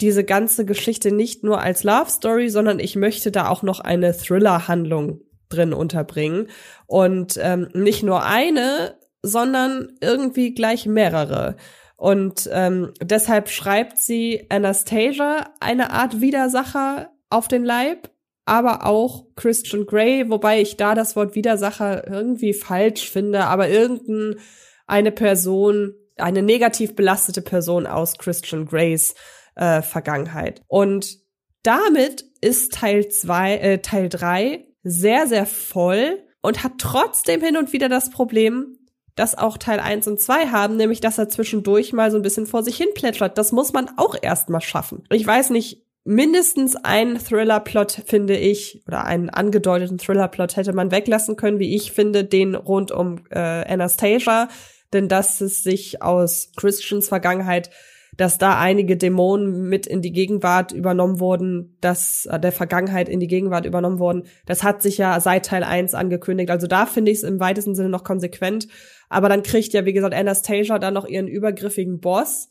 [0.00, 4.12] diese ganze Geschichte nicht nur als Love Story, sondern ich möchte da auch noch eine
[4.12, 6.48] Thriller-Handlung drin unterbringen.
[6.86, 11.56] Und ähm, nicht nur eine, sondern irgendwie gleich mehrere.
[11.96, 18.10] Und ähm, deshalb schreibt sie Anastasia eine Art Widersacher auf den Leib
[18.44, 25.12] aber auch Christian Grey, wobei ich da das Wort Widersacher irgendwie falsch finde, aber irgendeine
[25.12, 29.14] Person, eine negativ belastete Person aus Christian Greys
[29.54, 30.62] äh, Vergangenheit.
[30.66, 31.18] Und
[31.62, 37.72] damit ist Teil zwei, äh, Teil drei sehr, sehr voll und hat trotzdem hin und
[37.72, 38.78] wieder das Problem,
[39.14, 42.46] dass auch Teil 1 und 2 haben, nämlich dass er zwischendurch mal so ein bisschen
[42.46, 43.38] vor sich hin plätschert.
[43.38, 45.04] Das muss man auch erstmal schaffen.
[45.10, 51.36] Ich weiß nicht, mindestens einen Thriller-Plot, finde ich, oder einen angedeuteten Thriller-Plot hätte man weglassen
[51.36, 54.48] können, wie ich finde, den rund um äh, Anastasia,
[54.92, 57.70] denn dass es sich aus Christians Vergangenheit,
[58.16, 63.20] dass da einige Dämonen mit in die Gegenwart übernommen wurden, dass äh, der Vergangenheit in
[63.20, 66.50] die Gegenwart übernommen wurden, das hat sich ja seit Teil 1 angekündigt.
[66.50, 68.68] Also da finde ich es im weitesten Sinne noch konsequent.
[69.08, 72.50] Aber dann kriegt ja, wie gesagt, Anastasia dann noch ihren übergriffigen Boss,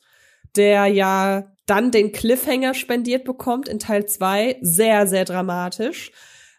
[0.55, 4.57] der ja dann den Cliffhanger spendiert bekommt in Teil 2.
[4.61, 6.11] Sehr, sehr dramatisch.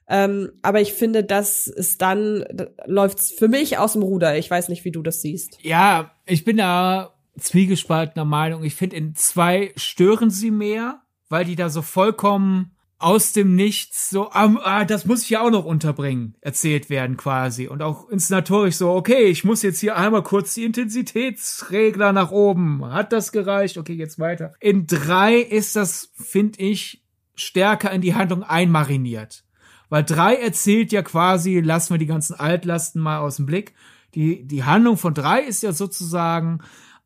[0.09, 2.44] Ähm, aber ich finde, das ist dann,
[2.86, 4.36] läuft's für mich aus dem Ruder.
[4.36, 5.59] Ich weiß nicht, wie du das siehst.
[5.62, 8.62] Ja, ich bin da zwiegespaltener Meinung.
[8.62, 14.11] Ich finde, in zwei stören sie mehr, weil die da so vollkommen aus dem Nichts
[14.11, 17.68] so, ah, das muss ich ja auch noch unterbringen, erzählt werden quasi.
[17.68, 22.84] Und auch inszenatorisch so, okay, ich muss jetzt hier einmal kurz die Intensitätsregler nach oben.
[22.84, 23.78] Hat das gereicht?
[23.78, 24.53] Okay, jetzt weiter.
[24.61, 27.03] In drei ist das, finde ich,
[27.34, 29.44] stärker in die Handlung einmariniert.
[29.88, 33.74] Weil drei erzählt ja quasi, lassen wir die ganzen Altlasten mal aus dem Blick.
[34.14, 36.61] Die, die Handlung von drei ist ja sozusagen,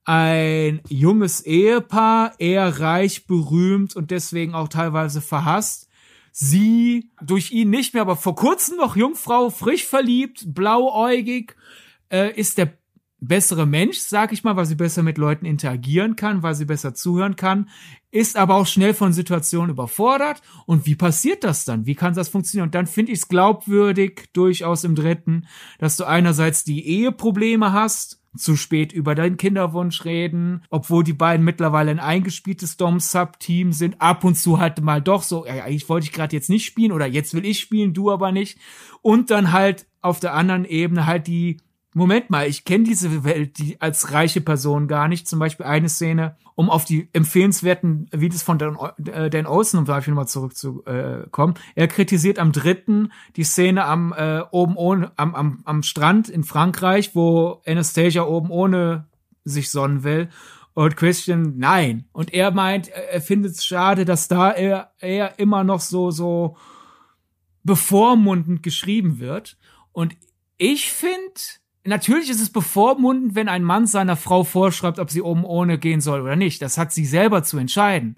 [0.07, 5.86] ein junges Ehepaar, eher reich, berühmt und deswegen auch teilweise verhasst,
[6.39, 11.57] sie durch ihn nicht mehr, aber vor kurzem noch Jungfrau, frisch verliebt, blauäugig,
[12.13, 12.75] äh, ist der
[13.21, 16.95] bessere Mensch, sag ich mal, weil sie besser mit Leuten interagieren kann, weil sie besser
[16.95, 17.71] zuhören kann,
[18.11, 20.43] ist aber auch schnell von Situationen überfordert.
[20.67, 21.87] Und wie passiert das dann?
[21.87, 22.69] Wie kann das funktionieren?
[22.69, 25.47] Und dann finde ich es glaubwürdig, durchaus im dritten,
[25.79, 31.45] dass du einerseits die Eheprobleme hast, zu spät über deinen Kinderwunsch reden, obwohl die beiden
[31.45, 34.01] mittlerweile ein eingespieltes Dom-Sub-Team sind.
[34.01, 36.93] Ab und zu halt mal doch so, ja, ich wollte ich gerade jetzt nicht spielen
[36.93, 38.59] oder jetzt will ich spielen, du aber nicht.
[39.03, 41.59] Und dann halt auf der anderen Ebene halt die
[41.97, 45.27] Moment mal, ich kenne diese Welt die als reiche Person gar nicht.
[45.27, 48.77] Zum Beispiel eine Szene, um auf die empfehlenswerten Videos von Dan,
[49.07, 51.55] äh, Dan Olsen, um dafür nochmal zurückzukommen.
[51.75, 56.45] Er kritisiert am dritten die Szene am äh, oben ohne, am, am, am Strand in
[56.45, 59.07] Frankreich, wo Anastasia oben ohne
[59.45, 60.29] sich sonnen will
[60.75, 62.05] Und Christian, nein.
[62.13, 66.59] Und er meint, er findet es schade, dass da er, er immer noch so, so
[67.65, 69.57] bevormundend geschrieben wird.
[69.93, 70.15] Und
[70.59, 71.41] ich finde,
[71.87, 76.01] natürlich ist es bevormundend, wenn ein Mann seiner Frau vorschreibt, ob sie oben ohne gehen
[76.01, 76.63] soll oder nicht.
[76.63, 78.17] Das hat sie selber zu entscheiden.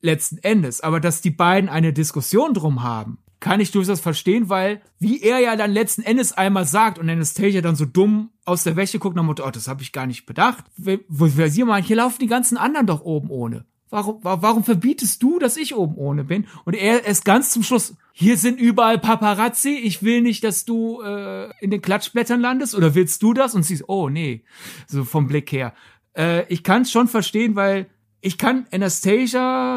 [0.00, 0.80] Letzten Endes.
[0.80, 5.38] Aber dass die beiden eine Diskussion drum haben, kann ich durchaus verstehen, weil, wie er
[5.38, 9.16] ja dann letzten Endes einmal sagt und Anastasia dann so dumm aus der Wäsche guckt
[9.16, 10.64] nach Motto, oh, das habe ich gar nicht bedacht.
[10.76, 13.64] Wo wir sie mal, hier laufen die ganzen anderen doch oben ohne.
[13.90, 16.46] Warum, warum verbietest du, dass ich oben ohne bin?
[16.64, 21.02] Und er ist ganz zum Schluss, hier sind überall Paparazzi, ich will nicht, dass du
[21.02, 23.56] äh, in den Klatschblättern landest, oder willst du das?
[23.56, 24.44] Und sie ist, oh nee,
[24.86, 25.74] so vom Blick her.
[26.16, 29.69] Äh, ich kann es schon verstehen, weil ich kann Anastasia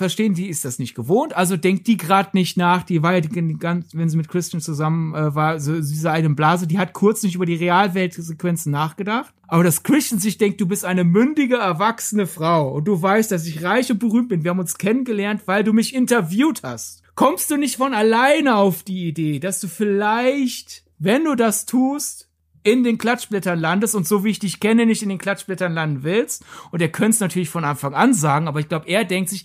[0.00, 3.20] verstehen, die ist das nicht gewohnt, also denkt die gerade nicht nach, die war ja
[3.20, 6.94] die, ganz, wenn sie mit Christian zusammen äh, war, so diese eine Blase, die hat
[6.94, 9.34] kurz nicht über die Realweltsequenzen nachgedacht.
[9.46, 13.46] Aber dass Christian sich denkt, du bist eine mündige, erwachsene Frau und du weißt, dass
[13.46, 17.02] ich reich und berühmt bin, wir haben uns kennengelernt, weil du mich interviewt hast.
[17.14, 22.30] Kommst du nicht von alleine auf die Idee, dass du vielleicht, wenn du das tust,
[22.62, 26.02] in den Klatschblättern landest und so wie ich dich kenne, nicht in den Klatschblättern landen
[26.02, 26.44] willst.
[26.70, 29.44] Und er könnte es natürlich von Anfang an sagen, aber ich glaube, er denkt sich,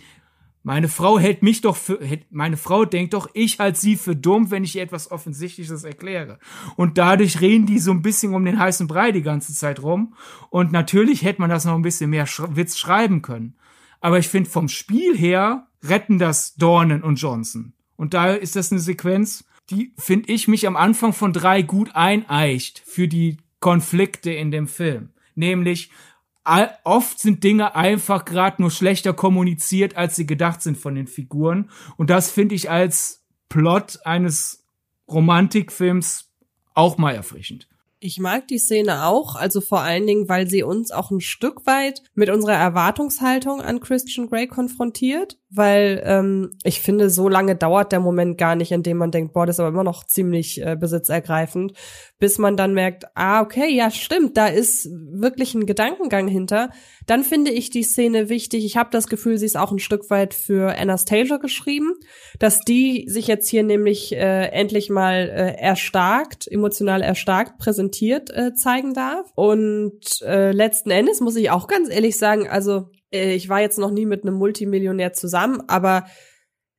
[0.65, 1.99] meine Frau hält mich doch für,
[2.31, 6.39] meine Frau denkt doch, ich halte sie für dumm, wenn ich ihr etwas Offensichtliches erkläre.
[6.75, 10.15] Und dadurch reden die so ein bisschen um den heißen Brei die ganze Zeit rum.
[10.49, 13.55] Und natürlich hätte man das noch ein bisschen mehr Sch Witz schreiben können.
[14.01, 17.73] Aber ich finde, vom Spiel her retten das Dornen und Johnson.
[17.95, 21.91] Und da ist das eine Sequenz, die, finde ich, mich am Anfang von drei gut
[21.93, 25.09] eineicht für die Konflikte in dem Film.
[25.35, 25.91] Nämlich,
[26.83, 31.69] oft sind Dinge einfach gerade nur schlechter kommuniziert, als sie gedacht sind von den Figuren.
[31.97, 34.65] Und das finde ich als Plot eines
[35.07, 36.31] Romantikfilms
[36.73, 37.67] auch mal erfrischend.
[37.99, 41.65] Ich mag die Szene auch, also vor allen Dingen, weil sie uns auch ein Stück
[41.65, 47.91] weit mit unserer Erwartungshaltung an Christian Grey konfrontiert, weil ähm, ich finde, so lange dauert
[47.91, 50.61] der Moment gar nicht, in dem man denkt, boah, das ist aber immer noch ziemlich
[50.61, 51.73] äh, besitzergreifend,
[52.19, 56.69] bis man dann merkt, ah, okay, ja, stimmt, da ist wirklich ein Gedankengang hinter.
[57.05, 58.65] Dann finde ich die Szene wichtig.
[58.65, 61.93] Ich habe das Gefühl, sie ist auch ein Stück weit für Anastasia geschrieben,
[62.39, 68.53] dass die sich jetzt hier nämlich äh, endlich mal äh, erstarkt, emotional erstarkt präsentiert äh,
[68.53, 69.31] zeigen darf.
[69.35, 73.91] Und äh, letzten Endes muss ich auch ganz ehrlich sagen, also ich war jetzt noch
[73.91, 76.05] nie mit einem Multimillionär zusammen, aber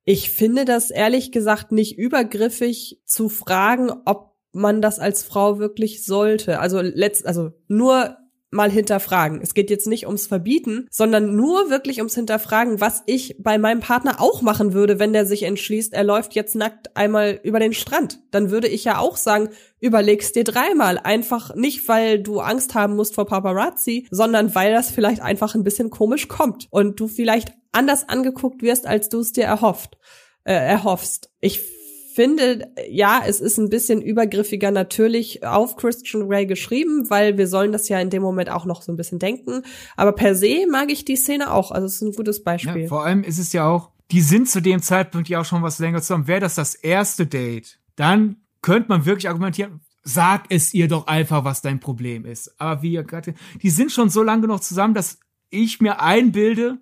[0.04, 6.04] ich finde das ehrlich gesagt nicht übergriffig zu fragen, ob man das als Frau wirklich
[6.04, 6.60] sollte.
[6.60, 8.16] Also letzt, also nur
[8.50, 9.40] mal hinterfragen.
[9.42, 13.80] Es geht jetzt nicht ums Verbieten, sondern nur wirklich ums Hinterfragen, was ich bei meinem
[13.80, 17.72] Partner auch machen würde, wenn der sich entschließt, er läuft jetzt nackt einmal über den
[17.72, 18.20] Strand.
[18.30, 20.98] Dann würde ich ja auch sagen, überlegst dir dreimal.
[20.98, 25.64] Einfach nicht, weil du Angst haben musst vor Paparazzi, sondern weil das vielleicht einfach ein
[25.64, 29.98] bisschen komisch kommt und du vielleicht anders angeguckt wirst, als du es dir erhofft,
[30.44, 31.30] äh, erhoffst.
[31.40, 31.75] Ich
[32.16, 37.72] finde, ja, es ist ein bisschen übergriffiger natürlich auf Christian Grey geschrieben, weil wir sollen
[37.72, 39.62] das ja in dem Moment auch noch so ein bisschen denken.
[39.96, 41.70] Aber per se mag ich die Szene auch.
[41.70, 42.82] Also es ist ein gutes Beispiel.
[42.82, 45.62] Ja, vor allem ist es ja auch, die sind zu dem Zeitpunkt ja auch schon
[45.62, 46.26] was länger zusammen.
[46.26, 51.44] Wäre das das erste Date, dann könnte man wirklich argumentieren, sag es ihr doch einfach,
[51.44, 52.58] was dein Problem ist.
[52.58, 55.18] Aber wie gerade, die sind schon so lange noch zusammen, dass
[55.50, 56.78] ich mir einbilde,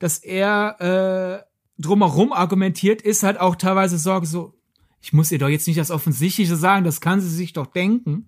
[0.00, 4.54] dass er äh, drumherum argumentiert, ist halt auch teilweise Sorge so,
[5.04, 8.26] ich muss ihr doch jetzt nicht das Offensichtliche sagen, das kann sie sich doch denken.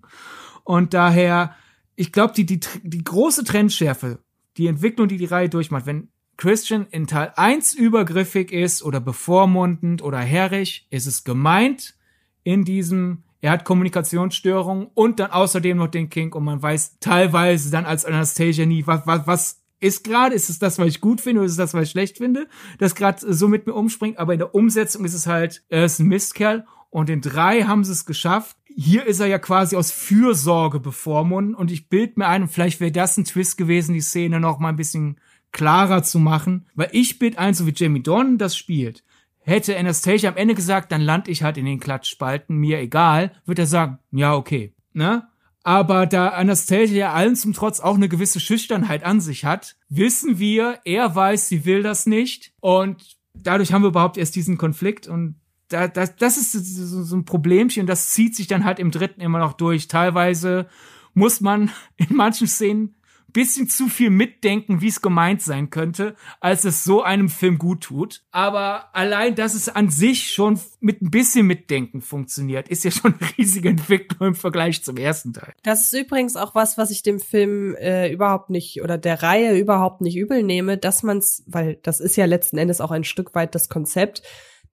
[0.63, 1.55] Und daher,
[1.95, 4.19] ich glaube, die, die, die große Trendschärfe,
[4.57, 10.03] die Entwicklung, die die Reihe durchmacht, wenn Christian in Teil 1 übergriffig ist oder bevormundend
[10.03, 11.95] oder herrig, ist es gemeint
[12.43, 17.71] in diesem, er hat Kommunikationsstörungen und dann außerdem noch den Kink und man weiß teilweise
[17.71, 21.21] dann als Anastasia nie, was, was, was ist gerade, ist es das, was ich gut
[21.21, 22.47] finde oder ist es das, was ich schlecht finde,
[22.79, 25.99] das gerade so mit mir umspringt, aber in der Umsetzung ist es halt, er ist
[25.99, 26.65] ein Mistkerl.
[26.89, 28.57] Und in drei haben sie es geschafft.
[28.65, 31.53] Hier ist er ja quasi aus Fürsorge bevormunden.
[31.53, 34.69] Und ich bild mir ein, vielleicht wäre das ein Twist gewesen, die Szene noch mal
[34.69, 35.19] ein bisschen
[35.51, 39.03] klarer zu machen, weil ich bild ein, so wie Jamie Dornan das spielt,
[39.39, 43.59] hätte Anastasia am Ende gesagt, dann land ich halt in den Klatschspalten, mir egal, wird
[43.59, 45.27] er sagen, ja, okay, ne?
[45.67, 50.39] Aber da Anastasia ja allen zum Trotz auch eine gewisse Schüchternheit an sich hat, wissen
[50.39, 52.53] wir, er weiß, sie will das nicht.
[52.61, 55.07] Und dadurch haben wir überhaupt erst diesen Konflikt.
[55.07, 55.35] Und
[55.67, 57.81] da, das, das ist so ein Problemchen.
[57.81, 59.89] Und das zieht sich dann halt im dritten immer noch durch.
[59.89, 60.69] Teilweise
[61.13, 62.95] muss man in manchen Szenen
[63.33, 67.81] bisschen zu viel mitdenken, wie es gemeint sein könnte, als es so einem Film gut
[67.81, 68.23] tut.
[68.31, 73.15] Aber allein, dass es an sich schon mit ein bisschen Mitdenken funktioniert, ist ja schon
[73.19, 75.53] eine riesige Entwicklung im Vergleich zum ersten Teil.
[75.63, 79.57] Das ist übrigens auch was, was ich dem Film äh, überhaupt nicht oder der Reihe
[79.57, 83.35] überhaupt nicht übel nehme, dass man's, weil das ist ja letzten Endes auch ein Stück
[83.35, 84.23] weit das Konzept,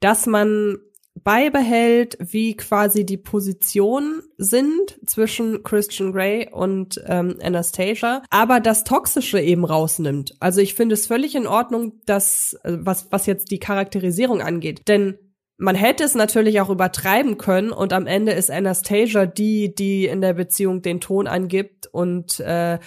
[0.01, 0.79] dass man
[1.23, 9.41] beibehält, wie quasi die Positionen sind zwischen Christian Grey und ähm, Anastasia, aber das Toxische
[9.41, 10.35] eben rausnimmt.
[10.41, 14.89] Also ich finde es völlig in Ordnung, dass, äh, was, was jetzt die Charakterisierung angeht.
[14.89, 15.19] Denn
[15.57, 20.21] man hätte es natürlich auch übertreiben können und am Ende ist Anastasia die, die in
[20.21, 22.81] der Beziehung den Ton angibt und äh,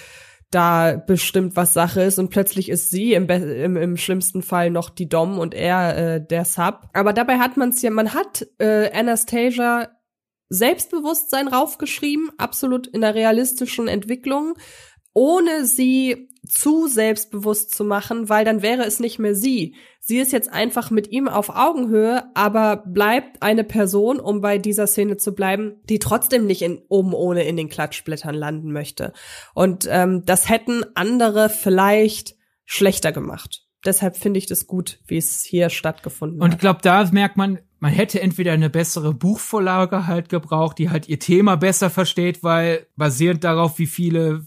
[0.51, 4.89] da bestimmt, was Sache ist und plötzlich ist sie im, im, im schlimmsten Fall noch
[4.89, 6.89] die Dom und er äh, der Sub.
[6.93, 9.89] Aber dabei hat man es ja, man hat äh, Anastasia
[10.49, 14.53] Selbstbewusstsein raufgeschrieben, absolut in der realistischen Entwicklung,
[15.18, 19.74] ohne sie zu selbstbewusst zu machen, weil dann wäre es nicht mehr sie.
[19.99, 24.86] Sie ist jetzt einfach mit ihm auf Augenhöhe, aber bleibt eine Person, um bei dieser
[24.86, 29.11] Szene zu bleiben, die trotzdem nicht in, oben ohne in den Klatschblättern landen möchte.
[29.55, 33.63] Und ähm, das hätten andere vielleicht schlechter gemacht.
[33.86, 36.51] Deshalb finde ich das gut, wie es hier stattgefunden Und hat.
[36.51, 40.91] Und ich glaube, da merkt man, man hätte entweder eine bessere Buchvorlage halt gebraucht, die
[40.91, 44.45] halt ihr Thema besser versteht, weil basierend darauf, wie viele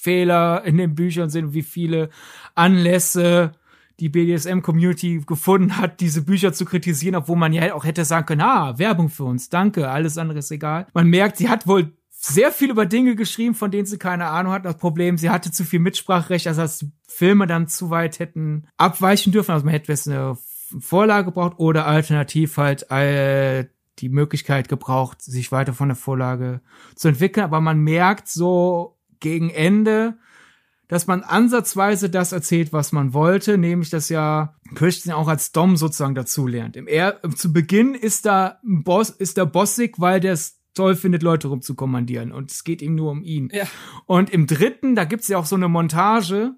[0.00, 2.10] Fehler in den Büchern sind, wie viele
[2.54, 3.52] Anlässe
[4.00, 8.40] die BDSM-Community gefunden hat, diese Bücher zu kritisieren, obwohl man ja auch hätte sagen können,
[8.40, 10.86] ah, Werbung für uns, danke, alles andere ist egal.
[10.94, 14.52] Man merkt, sie hat wohl sehr viel über Dinge geschrieben, von denen sie keine Ahnung
[14.52, 14.64] hat.
[14.64, 19.32] Das Problem, sie hatte zu viel Mitspracherecht, also dass Filme dann zu weit hätten abweichen
[19.32, 19.52] dürfen.
[19.52, 20.36] Also man hätte jetzt eine
[20.80, 23.66] Vorlage gebraucht oder alternativ halt äh,
[23.98, 26.60] die Möglichkeit gebraucht, sich weiter von der Vorlage
[26.94, 27.44] zu entwickeln.
[27.44, 30.18] Aber man merkt so gegen Ende,
[30.88, 35.76] dass man ansatzweise das erzählt, was man wollte, nämlich dass ja Christian auch als Dom
[35.76, 36.76] sozusagen dazulernt.
[36.76, 40.96] Im er zu Beginn ist da ein Boss, ist der bossig, weil der es toll
[40.96, 43.50] findet, Leute rumzukommandieren und es geht ihm nur um ihn.
[43.52, 43.64] Ja.
[44.06, 46.54] Und im dritten, da gibt's ja auch so eine Montage,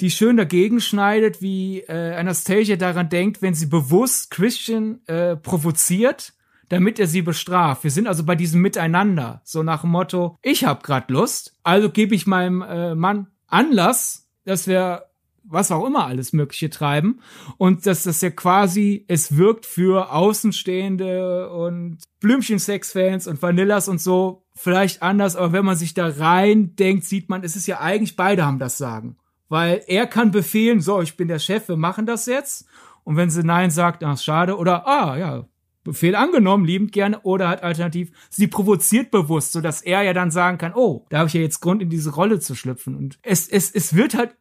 [0.00, 6.34] die schön dagegen schneidet, wie äh, Anastasia daran denkt, wenn sie bewusst Christian äh, provoziert,
[6.68, 7.84] damit er sie bestraft.
[7.84, 11.90] Wir sind also bei diesem Miteinander, so nach dem Motto, ich hab grad Lust, also
[11.90, 15.04] gebe ich meinem äh, Mann Anlass, dass wir
[15.48, 17.20] was auch immer alles Mögliche treiben.
[17.56, 24.44] Und dass das ja quasi es wirkt für Außenstehende und Blümchen-Sex-Fans und Vanillas und so
[24.54, 28.16] vielleicht anders, aber wenn man sich da rein denkt, sieht man, es ist ja eigentlich
[28.16, 29.16] beide haben das Sagen,
[29.48, 32.66] weil er kann befehlen, so, ich bin der Chef, wir machen das jetzt.
[33.04, 34.56] Und wenn sie nein sagt, ach schade.
[34.56, 35.44] Oder ah ja,
[35.86, 40.30] Befehl angenommen, liebend gerne, oder halt alternativ, sie provoziert bewusst, so dass er ja dann
[40.30, 42.96] sagen kann, oh, da habe ich ja jetzt Grund, in diese Rolle zu schlüpfen.
[42.96, 44.36] Und es, es, es wird halt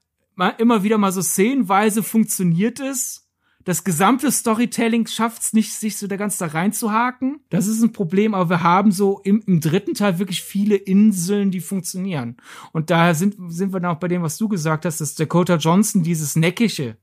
[0.58, 3.22] immer wieder mal so szenenweise funktioniert es.
[3.64, 7.40] Das gesamte Storytelling schafft es nicht, sich so da ganz da reinzuhaken.
[7.50, 11.50] Das ist ein Problem, aber wir haben so im, im dritten Teil wirklich viele Inseln,
[11.50, 12.38] die funktionieren.
[12.74, 15.56] Und daher sind, sind wir dann auch bei dem, was du gesagt hast, dass Dakota
[15.56, 16.98] Johnson dieses Neckische,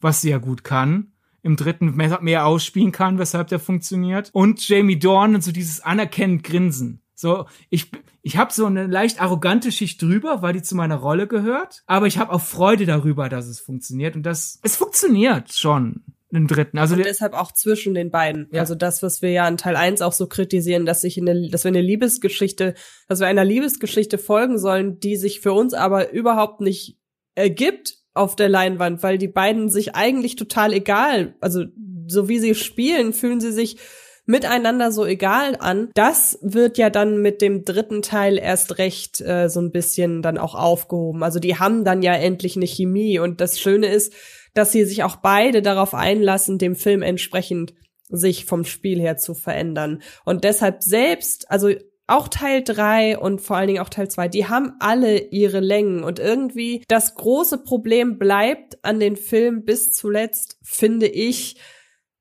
[0.00, 1.12] was sie ja gut kann,
[1.42, 4.30] im dritten mehr, mehr ausspielen kann, weshalb der funktioniert.
[4.32, 7.02] Und Jamie Dorn und so dieses anerkennend Grinsen.
[7.14, 7.90] So, ich,
[8.22, 11.82] ich habe so eine leicht arrogante Schicht drüber, weil die zu meiner Rolle gehört.
[11.86, 14.16] Aber ich habe auch Freude darüber, dass es funktioniert.
[14.16, 16.78] Und das, es funktioniert schon im dritten.
[16.78, 18.48] Also und deshalb auch zwischen den beiden.
[18.52, 18.60] Ja.
[18.60, 21.64] Also das, was wir ja in Teil 1 auch so kritisieren, dass sich eine, dass
[21.64, 22.74] wir eine Liebesgeschichte,
[23.08, 26.98] dass wir einer Liebesgeschichte folgen sollen, die sich für uns aber überhaupt nicht
[27.34, 31.64] ergibt auf der Leinwand, weil die beiden sich eigentlich total egal, also
[32.06, 33.76] so wie sie spielen, fühlen sie sich
[34.26, 35.90] miteinander so egal an.
[35.94, 40.38] Das wird ja dann mit dem dritten Teil erst recht äh, so ein bisschen dann
[40.38, 41.22] auch aufgehoben.
[41.22, 44.12] Also die haben dann ja endlich eine Chemie und das Schöne ist,
[44.54, 47.74] dass sie sich auch beide darauf einlassen, dem Film entsprechend
[48.08, 50.02] sich vom Spiel her zu verändern.
[50.24, 51.70] Und deshalb selbst, also
[52.10, 56.02] auch Teil 3 und vor allen Dingen auch Teil 2, die haben alle ihre Längen
[56.02, 61.56] und irgendwie das große Problem bleibt an den Film bis zuletzt, finde ich,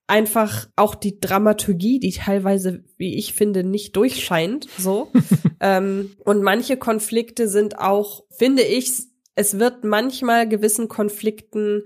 [0.08, 5.12] einfach auch die Dramaturgie, die teilweise, wie ich finde, nicht durchscheint, so.
[5.60, 8.92] ähm, und manche Konflikte sind auch, finde ich,
[9.36, 11.84] es wird manchmal gewissen Konflikten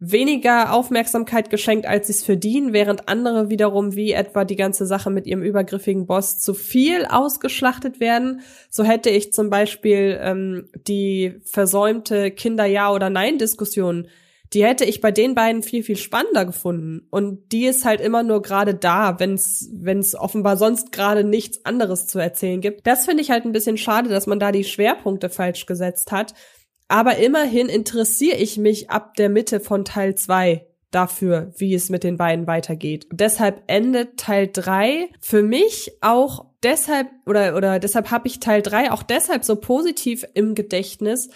[0.00, 5.10] weniger Aufmerksamkeit geschenkt, als sie es verdienen, während andere wiederum, wie etwa die ganze Sache
[5.10, 8.40] mit ihrem übergriffigen Boss, zu viel ausgeschlachtet werden.
[8.70, 14.08] So hätte ich zum Beispiel ähm, die versäumte Kinder-Ja- oder Nein-Diskussion,
[14.54, 17.06] die hätte ich bei den beiden viel, viel spannender gefunden.
[17.10, 22.06] Und die ist halt immer nur gerade da, wenn es offenbar sonst gerade nichts anderes
[22.06, 22.86] zu erzählen gibt.
[22.86, 26.34] Das finde ich halt ein bisschen schade, dass man da die Schwerpunkte falsch gesetzt hat
[26.90, 32.02] Aber immerhin interessiere ich mich ab der Mitte von Teil zwei dafür, wie es mit
[32.02, 33.06] den beiden weitergeht.
[33.12, 38.90] Deshalb endet Teil drei für mich auch deshalb oder oder deshalb habe ich Teil drei
[38.90, 41.30] auch deshalb so positiv im Gedächtnis,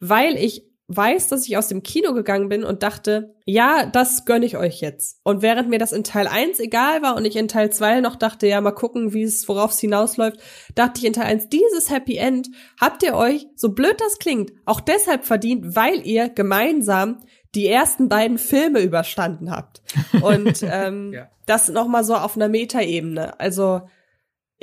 [0.00, 4.44] weil ich weiß, dass ich aus dem Kino gegangen bin und dachte, ja, das gönne
[4.44, 5.18] ich euch jetzt.
[5.22, 8.16] Und während mir das in Teil 1 egal war und ich in Teil 2 noch
[8.16, 10.38] dachte, ja, mal gucken, wie es, worauf es hinausläuft,
[10.74, 14.52] dachte ich in Teil 1, dieses Happy End habt ihr euch, so blöd das klingt,
[14.66, 17.20] auch deshalb verdient, weil ihr gemeinsam
[17.54, 19.82] die ersten beiden Filme überstanden habt.
[20.22, 21.28] Und ähm, ja.
[21.46, 23.40] das nochmal so auf einer Metaebene.
[23.40, 23.82] Also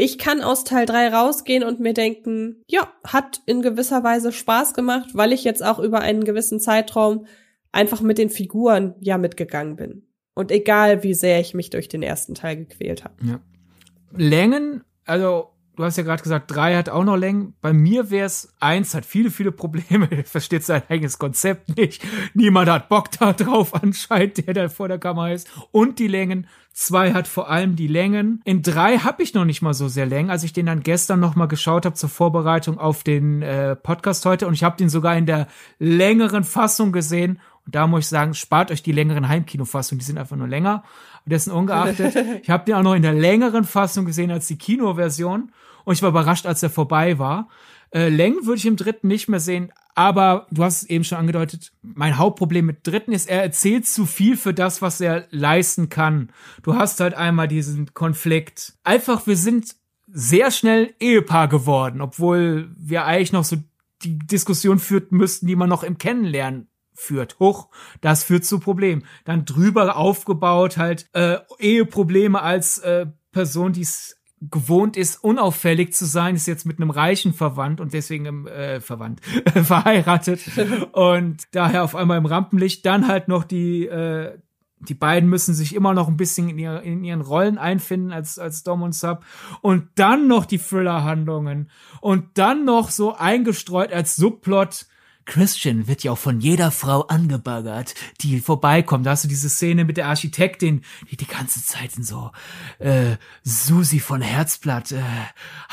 [0.01, 4.73] ich kann aus Teil 3 rausgehen und mir denken, ja, hat in gewisser Weise Spaß
[4.73, 7.27] gemacht, weil ich jetzt auch über einen gewissen Zeitraum
[7.71, 10.07] einfach mit den Figuren ja mitgegangen bin.
[10.33, 13.13] Und egal, wie sehr ich mich durch den ersten Teil gequält habe.
[13.23, 13.41] Ja.
[14.17, 17.53] Längen, also du hast ja gerade gesagt, drei hat auch noch Längen.
[17.61, 22.03] Bei mir wäre es eins, hat viele, viele Probleme, versteht sein eigenes Konzept nicht.
[22.33, 25.49] Niemand hat Bock da drauf anscheinend, der da vor der Kamera ist.
[25.71, 26.47] Und die Längen.
[26.73, 28.41] Zwei hat vor allem die Längen.
[28.45, 31.19] In drei habe ich noch nicht mal so sehr Längen, als ich den dann gestern
[31.19, 34.47] noch mal geschaut habe zur Vorbereitung auf den äh, Podcast heute.
[34.47, 35.47] Und ich habe den sogar in der
[35.79, 37.41] längeren Fassung gesehen.
[37.65, 40.83] Und da muss ich sagen, spart euch die längeren Heimkinofassungen, die sind einfach nur länger.
[41.25, 44.57] Und dessen ungeachtet, ich habe den auch noch in der längeren Fassung gesehen als die
[44.57, 45.51] Kinoversion
[45.83, 47.49] und ich war überrascht, als er vorbei war.
[47.93, 51.17] Äh, Längen würde ich im dritten nicht mehr sehen, aber du hast es eben schon
[51.17, 55.89] angedeutet, mein Hauptproblem mit dritten ist, er erzählt zu viel für das, was er leisten
[55.89, 56.31] kann.
[56.63, 58.73] Du hast halt einmal diesen Konflikt.
[58.83, 59.75] Einfach, wir sind
[60.07, 63.57] sehr schnell Ehepaar geworden, obwohl wir eigentlich noch so
[64.03, 66.70] die Diskussion führen müssten, die man noch im Kennenlernen
[67.01, 67.39] führt.
[67.39, 67.69] Hoch,
[68.01, 69.03] das führt zu Problemen.
[69.25, 76.05] Dann drüber aufgebaut halt äh, Eheprobleme als äh, Person, die es gewohnt ist, unauffällig zu
[76.05, 79.21] sein, ist jetzt mit einem Reichen verwandt und deswegen äh, verwandt,
[79.63, 80.41] verheiratet
[80.93, 82.85] und daher auf einmal im Rampenlicht.
[82.85, 84.37] Dann halt noch die äh,
[84.83, 88.39] die beiden müssen sich immer noch ein bisschen in, ihr, in ihren Rollen einfinden als,
[88.39, 89.23] als Dom und Sub.
[89.61, 91.69] Und dann noch die Thriller-Handlungen.
[91.99, 94.87] Und dann noch so eingestreut als Subplot
[95.25, 99.05] Christian wird ja auch von jeder Frau angebaggert, die vorbeikommt.
[99.05, 102.31] Da hast du diese Szene mit der Architektin, die die ganze Zeit in so
[102.79, 105.01] äh, Susi von Herzblatt äh,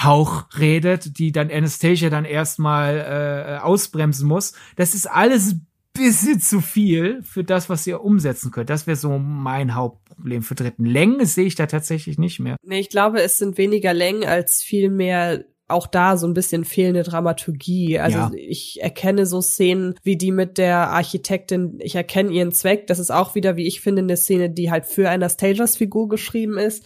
[0.02, 4.52] Hauch redet, die dann Anastasia dann erstmal äh, ausbremsen muss.
[4.76, 5.56] Das ist alles
[5.98, 8.70] bisschen zu viel für das, was ihr umsetzen könnt.
[8.70, 10.84] Das wäre so mein Hauptproblem für dritten.
[10.84, 12.56] Längen sehe ich da tatsächlich nicht mehr.
[12.62, 16.64] Nee, ich glaube, es sind weniger Längen als viel mehr auch da so ein bisschen
[16.64, 17.98] fehlende Dramaturgie.
[17.98, 18.30] Also ja.
[18.34, 22.86] ich erkenne so Szenen wie die mit der Architektin, ich erkenne ihren Zweck.
[22.86, 26.58] Das ist auch wieder, wie ich finde, eine Szene, die halt für Anastasias Figur geschrieben
[26.58, 26.84] ist.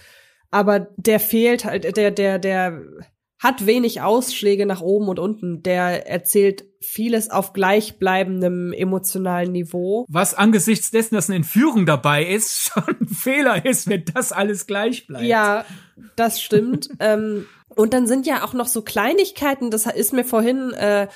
[0.51, 2.83] Aber der fehlt halt, der, der, der
[3.43, 5.63] hat wenig Ausschläge nach oben und unten.
[5.65, 10.07] Der erzählt vieles auf gleichbleibendem emotionalen Niveau.
[10.09, 14.67] Was angesichts dessen, dass eine Entführung dabei ist, schon ein Fehler ist, wenn das alles
[14.67, 15.25] gleich bleibt.
[15.25, 15.65] Ja,
[16.15, 16.89] das stimmt.
[17.01, 17.47] ähm,
[17.77, 21.09] und dann sind ja auch noch so Kleinigkeiten, das ist mir vorhin, äh,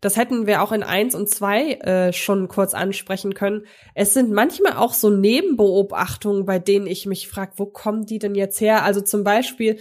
[0.00, 3.66] das hätten wir auch in eins und zwei äh, schon kurz ansprechen können.
[3.94, 8.34] Es sind manchmal auch so Nebenbeobachtungen, bei denen ich mich frage, wo kommen die denn
[8.34, 8.84] jetzt her?
[8.84, 9.78] Also zum Beispiel,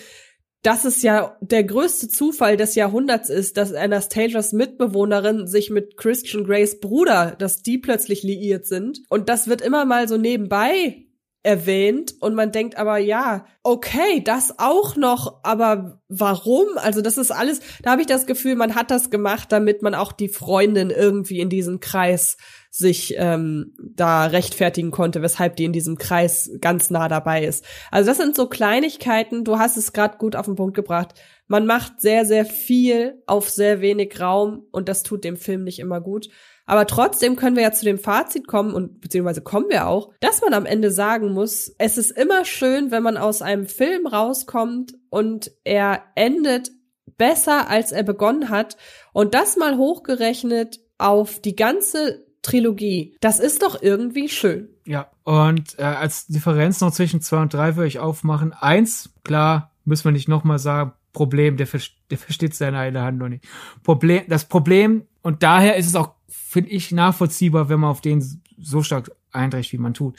[0.61, 6.45] dass es ja der größte Zufall des Jahrhunderts ist, dass Anastasias Mitbewohnerin sich mit Christian
[6.45, 9.01] Grays Bruder, dass die plötzlich liiert sind.
[9.09, 11.05] Und das wird immer mal so nebenbei
[11.43, 16.67] erwähnt und man denkt aber ja, okay, das auch noch, aber warum?
[16.75, 19.93] Also das ist alles, da habe ich das Gefühl, man hat das gemacht, damit man
[19.93, 22.37] auch die Freundin irgendwie in diesen Kreis
[22.69, 27.65] sich ähm, da rechtfertigen konnte, weshalb die in diesem Kreis ganz nah dabei ist.
[27.91, 31.13] Also das sind so Kleinigkeiten, du hast es gerade gut auf den Punkt gebracht.
[31.47, 35.79] Man macht sehr, sehr viel auf sehr wenig Raum und das tut dem Film nicht
[35.79, 36.29] immer gut.
[36.65, 40.41] Aber trotzdem können wir ja zu dem Fazit kommen und beziehungsweise kommen wir auch, dass
[40.41, 44.93] man am Ende sagen muss, es ist immer schön, wenn man aus einem Film rauskommt
[45.09, 46.71] und er endet
[47.17, 48.77] besser, als er begonnen hat.
[49.11, 53.15] Und das mal hochgerechnet auf die ganze Trilogie.
[53.21, 54.69] Das ist doch irgendwie schön.
[54.85, 58.53] Ja, und äh, als Differenz noch zwischen zwei und drei würde ich aufmachen.
[58.53, 61.67] Eins, klar, müssen wir nicht nochmal sagen, Problem, der,
[62.09, 63.45] der versteht seine eine Hand noch nicht.
[63.83, 68.23] Problem, das Problem, und daher ist es auch finde ich nachvollziehbar, wenn man auf den
[68.57, 70.17] so stark einträgt, wie man tut.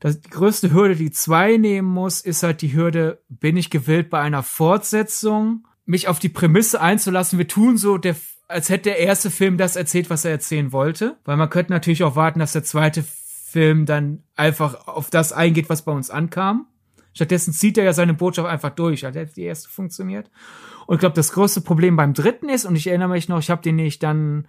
[0.00, 4.10] Das, die größte Hürde, die zwei nehmen muss, ist halt die Hürde, bin ich gewillt
[4.10, 7.38] bei einer Fortsetzung, mich auf die Prämisse einzulassen.
[7.38, 8.14] Wir tun so, der,
[8.46, 11.16] als hätte der erste Film das erzählt, was er erzählen wollte.
[11.24, 15.68] Weil man könnte natürlich auch warten, dass der zweite Film dann einfach auf das eingeht,
[15.68, 16.66] was bei uns ankam.
[17.14, 19.04] Stattdessen zieht er ja seine Botschaft einfach durch.
[19.04, 20.30] Hat die erste funktioniert.
[20.86, 23.50] Und ich glaube, das größte Problem beim dritten ist, und ich erinnere mich noch, ich
[23.50, 24.46] habe den nicht dann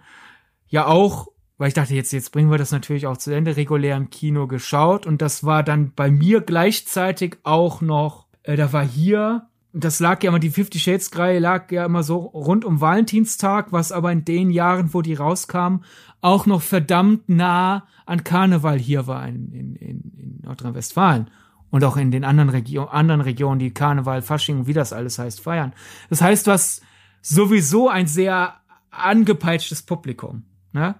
[0.70, 3.96] ja auch, weil ich dachte, jetzt, jetzt bringen wir das natürlich auch zu Ende, regulär
[3.96, 5.06] im Kino geschaut.
[5.06, 10.22] Und das war dann bei mir gleichzeitig auch noch, äh, da war hier das lag
[10.22, 14.10] ja immer, die Fifty Shades Reihe lag ja immer so rund um Valentinstag, was aber
[14.10, 15.82] in den Jahren, wo die rauskam,
[16.20, 21.30] auch noch verdammt nah an Karneval hier war in, in, in Nordrhein-Westfalen
[21.70, 25.40] und auch in den anderen, Regio anderen Regionen, die Karneval, Fasching, wie das alles heißt,
[25.40, 25.72] feiern.
[26.08, 26.82] Das heißt, hast
[27.22, 28.54] sowieso ein sehr
[28.90, 30.44] angepeitschtes Publikum.
[30.72, 30.94] Ne?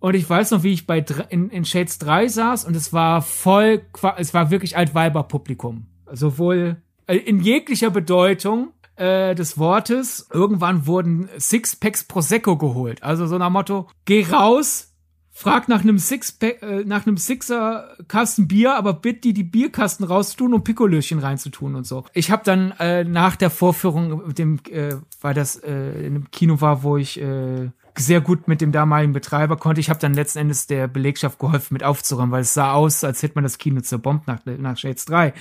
[0.00, 3.22] Und ich weiß noch, wie ich bei in, in Shades 3 saß und es war
[3.22, 3.82] voll,
[4.16, 5.86] es war wirklich Altweiber-Publikum.
[6.12, 10.28] Sowohl äh, in jeglicher Bedeutung äh, des Wortes.
[10.32, 13.02] Irgendwann wurden Sixpacks Prosecco geholt.
[13.02, 14.94] Also so nach Motto, geh raus,
[15.30, 20.04] frag nach einem Sixpack, äh, nach einem Sixer Kasten Bier, aber bitte die die Bierkasten
[20.04, 22.04] rauszutun und Pikolöchen reinzutun und so.
[22.12, 26.60] Ich habe dann äh, nach der Vorführung dem, äh, weil das äh, in einem Kino
[26.60, 29.80] war, wo ich äh, sehr gut mit dem damaligen Betreiber konnte.
[29.80, 33.22] Ich habe dann letzten Endes der Belegschaft geholfen, mit aufzuräumen, weil es sah aus, als
[33.22, 35.32] hätte man das Kino zerbombt nach, nach Shades 3.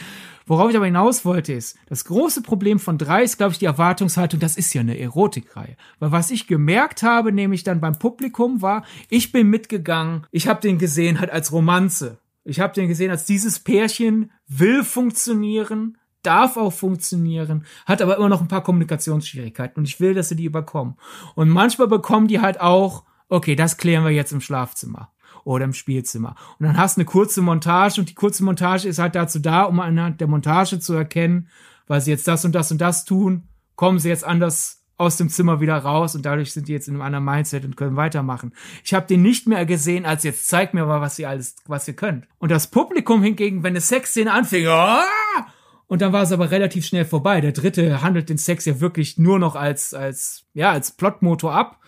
[0.46, 3.66] Worauf ich aber hinaus wollte ist, das große Problem von 3 ist, glaube ich, die
[3.66, 5.76] Erwartungshaltung, das ist ja eine Erotikreihe.
[6.00, 10.62] Weil was ich gemerkt habe, nämlich dann beim Publikum, war, ich bin mitgegangen, ich habe
[10.62, 12.18] den gesehen halt als Romanze.
[12.44, 15.98] Ich habe den gesehen als dieses Pärchen will funktionieren,
[16.28, 20.36] darf auch funktionieren, hat aber immer noch ein paar Kommunikationsschwierigkeiten und ich will, dass sie
[20.36, 20.96] die überkommen.
[21.36, 25.12] Und manchmal bekommen die halt auch, okay, das klären wir jetzt im Schlafzimmer
[25.44, 26.36] oder im Spielzimmer.
[26.60, 29.64] Und dann hast du eine kurze Montage und die kurze Montage ist halt dazu da,
[29.64, 31.48] um anhand der Montage zu erkennen,
[31.88, 35.30] weil sie jetzt das und das und das tun, kommen sie jetzt anders aus dem
[35.30, 38.54] Zimmer wieder raus und dadurch sind die jetzt in einem anderen Mindset und können weitermachen.
[38.84, 41.88] Ich habe den nicht mehr gesehen, als jetzt zeigt mir mal, was ihr alles, was
[41.88, 42.28] ihr könnt.
[42.40, 45.44] Und das Publikum hingegen, wenn eine Sexszene anfing, oh!
[45.88, 47.42] Und dann war es aber relativ schnell vorbei.
[47.42, 51.82] Der dritte handelt den Sex ja wirklich nur noch als, als, ja, als Plotmotor ab.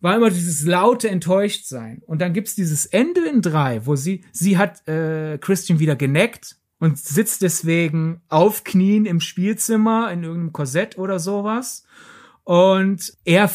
[0.00, 2.02] War immer dieses laute Enttäuschtsein.
[2.06, 6.56] Und dann gibt's dieses Ende in drei, wo sie, sie hat äh, Christian wieder geneckt
[6.80, 11.84] und sitzt deswegen auf Knien im Spielzimmer in irgendeinem Korsett oder sowas.
[12.44, 13.50] Und er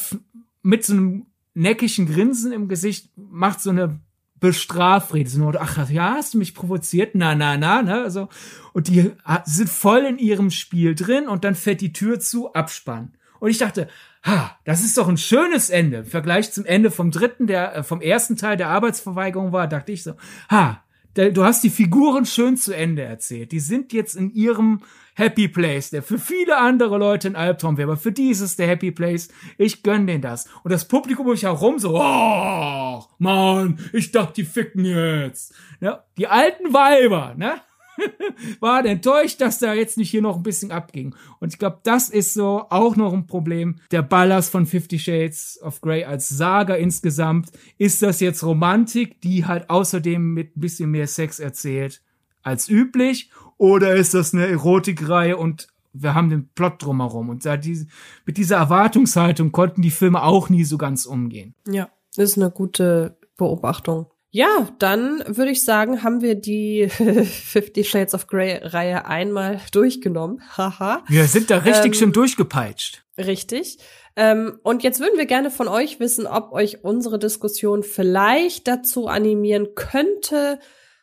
[0.62, 4.00] mit so einem neckigen Grinsen im Gesicht macht so eine
[4.44, 5.30] Bestrafrede.
[5.30, 7.16] So, ach ja, hast du mich provoziert?
[7.16, 8.04] Na, na, na, ne?
[8.04, 8.28] Also,
[8.74, 9.12] und die
[9.46, 13.14] sind voll in ihrem Spiel drin und dann fällt die Tür zu, Abspann.
[13.40, 13.88] Und ich dachte,
[14.22, 16.00] ha, das ist doch ein schönes Ende.
[16.00, 19.94] Im Vergleich zum Ende vom dritten, der, äh, vom ersten Teil der Arbeitsverweigerung war, dachte
[19.94, 20.16] ich so,
[20.50, 20.84] ha,
[21.14, 23.54] du hast die Figuren schön zu Ende erzählt.
[23.54, 24.82] Die sind jetzt in ihrem
[25.16, 28.56] Happy Place, der für viele andere Leute ein Albtraum wäre, aber für die ist es
[28.56, 29.30] der Happy Place.
[29.58, 30.48] Ich gönn denen das.
[30.64, 35.54] Und das Publikum um mich herum so, oh, Mann, ich dachte, die ficken jetzt.
[35.80, 37.62] Ja, die alten Weiber, ne?
[38.60, 41.16] waren enttäuscht, dass da jetzt nicht hier noch ein bisschen abging.
[41.40, 43.78] Und ich glaube, das ist so auch noch ein Problem.
[43.92, 47.52] Der Ballast von Fifty Shades of Grey als Saga insgesamt.
[47.78, 52.02] Ist das jetzt Romantik, die halt außerdem mit ein bisschen mehr Sex erzählt
[52.42, 53.30] als üblich?
[53.58, 57.30] Oder ist das eine Erotikreihe und wir haben den Plot drumherum?
[57.30, 57.88] Und diese,
[58.26, 61.56] mit dieser Erwartungshaltung konnten die Filme auch nie so ganz umgehen.
[61.68, 64.08] Ja, das ist eine gute Beobachtung.
[64.36, 70.42] Ja, dann würde ich sagen, haben wir die Fifty Shades of Grey Reihe einmal durchgenommen.
[70.58, 71.04] Haha.
[71.08, 73.04] wir sind da richtig ähm, schön durchgepeitscht.
[73.16, 73.78] Richtig.
[74.16, 79.08] Ähm, und jetzt würden wir gerne von euch wissen, ob euch unsere Diskussion vielleicht dazu
[79.08, 80.60] animieren könnte,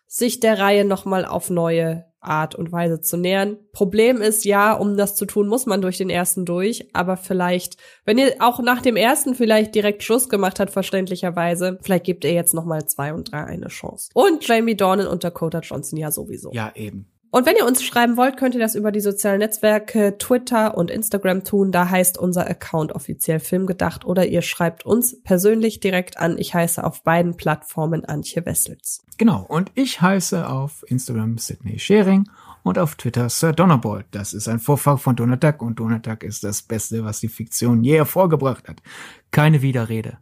[0.08, 3.58] sich der Reihe nochmal auf neue Art und Weise zu nähern.
[3.72, 7.76] Problem ist, ja, um das zu tun, muss man durch den ersten durch, aber vielleicht,
[8.04, 12.32] wenn ihr auch nach dem ersten vielleicht direkt Schluss gemacht habt, verständlicherweise, vielleicht gebt ihr
[12.32, 14.10] jetzt nochmal zwei und drei eine Chance.
[14.14, 16.50] Und Jamie Dornan und Dakota Johnson ja sowieso.
[16.52, 17.10] Ja, eben.
[17.32, 20.90] Und wenn ihr uns schreiben wollt, könnt ihr das über die sozialen Netzwerke Twitter und
[20.90, 21.70] Instagram tun.
[21.70, 26.38] Da heißt unser Account offiziell Filmgedacht oder ihr schreibt uns persönlich direkt an.
[26.38, 29.04] Ich heiße auf beiden Plattformen Antje Wessels.
[29.16, 29.44] Genau.
[29.46, 32.28] Und ich heiße auf Instagram Sydney Schering
[32.64, 34.06] und auf Twitter Sir Donnerbolt.
[34.10, 37.28] Das ist ein Vorfall von Donald Duck und Donald Duck ist das Beste, was die
[37.28, 38.82] Fiktion je hervorgebracht hat.
[39.30, 40.18] Keine Widerrede.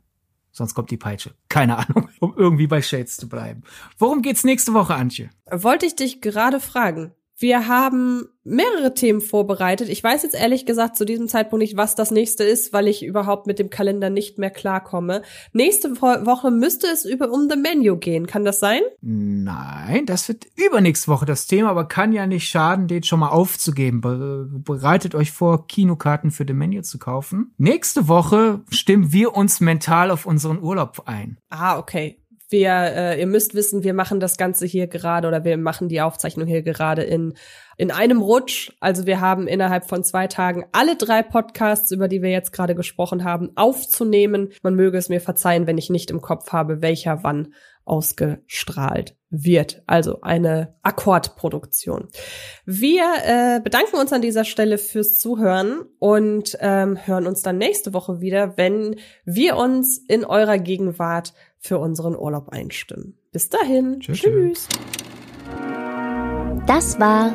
[0.59, 1.35] Sonst kommt die Peitsche.
[1.49, 3.63] Keine Ahnung, um irgendwie bei Shades zu bleiben.
[3.97, 5.31] Worum geht's nächste Woche, Antje?
[5.49, 7.15] Wollte ich dich gerade fragen.
[7.41, 9.89] Wir haben mehrere Themen vorbereitet.
[9.89, 13.05] Ich weiß jetzt ehrlich gesagt zu diesem Zeitpunkt nicht, was das nächste ist, weil ich
[13.05, 15.23] überhaupt mit dem Kalender nicht mehr klarkomme.
[15.53, 18.27] Nächste Woche müsste es über um The Menu gehen.
[18.27, 18.81] Kann das sein?
[19.01, 23.29] Nein, das wird übernächste Woche das Thema, aber kann ja nicht schaden, den schon mal
[23.29, 24.01] aufzugeben.
[24.65, 27.55] bereitet euch vor, Kinokarten für The Menu zu kaufen.
[27.57, 31.39] Nächste Woche stimmen wir uns mental auf unseren Urlaub ein.
[31.51, 32.19] Ah, okay
[32.49, 36.01] Wir, äh, ihr müsst wissen, wir machen das Ganze hier gerade oder wir machen die
[36.01, 37.35] Aufzeichnung hier gerade in
[37.79, 38.73] in einem Rutsch.
[38.81, 42.75] Also wir haben innerhalb von zwei Tagen alle drei Podcasts, über die wir jetzt gerade
[42.75, 44.51] gesprochen haben, aufzunehmen.
[44.63, 47.55] Man möge es mir verzeihen, wenn ich nicht im Kopf habe, welcher wann
[47.85, 49.83] ausgestrahlt wird.
[49.87, 52.09] Also eine Akkordproduktion.
[52.67, 57.95] Wir äh, bedanken uns an dieser Stelle fürs Zuhören und ähm, hören uns dann nächste
[57.95, 63.19] Woche wieder, wenn wir uns in eurer Gegenwart für unseren Urlaub einstimmen.
[63.33, 64.01] Bis dahin.
[64.01, 64.21] Tschüss.
[64.21, 64.69] Tschüss.
[66.67, 67.33] Das war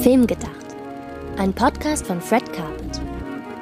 [0.00, 0.50] Filmgedacht.
[1.36, 3.00] Ein Podcast von Fred Carpet.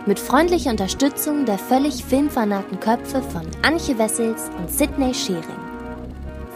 [0.07, 5.43] Mit freundlicher Unterstützung der völlig filmfanaten Köpfe von Anche Wessels und Sidney Schering.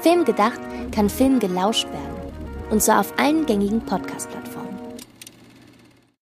[0.01, 0.61] Film gedacht
[0.93, 2.33] kann Film gelauscht werden.
[2.71, 4.58] Und zwar auf allen gängigen Podcast-Plattformen.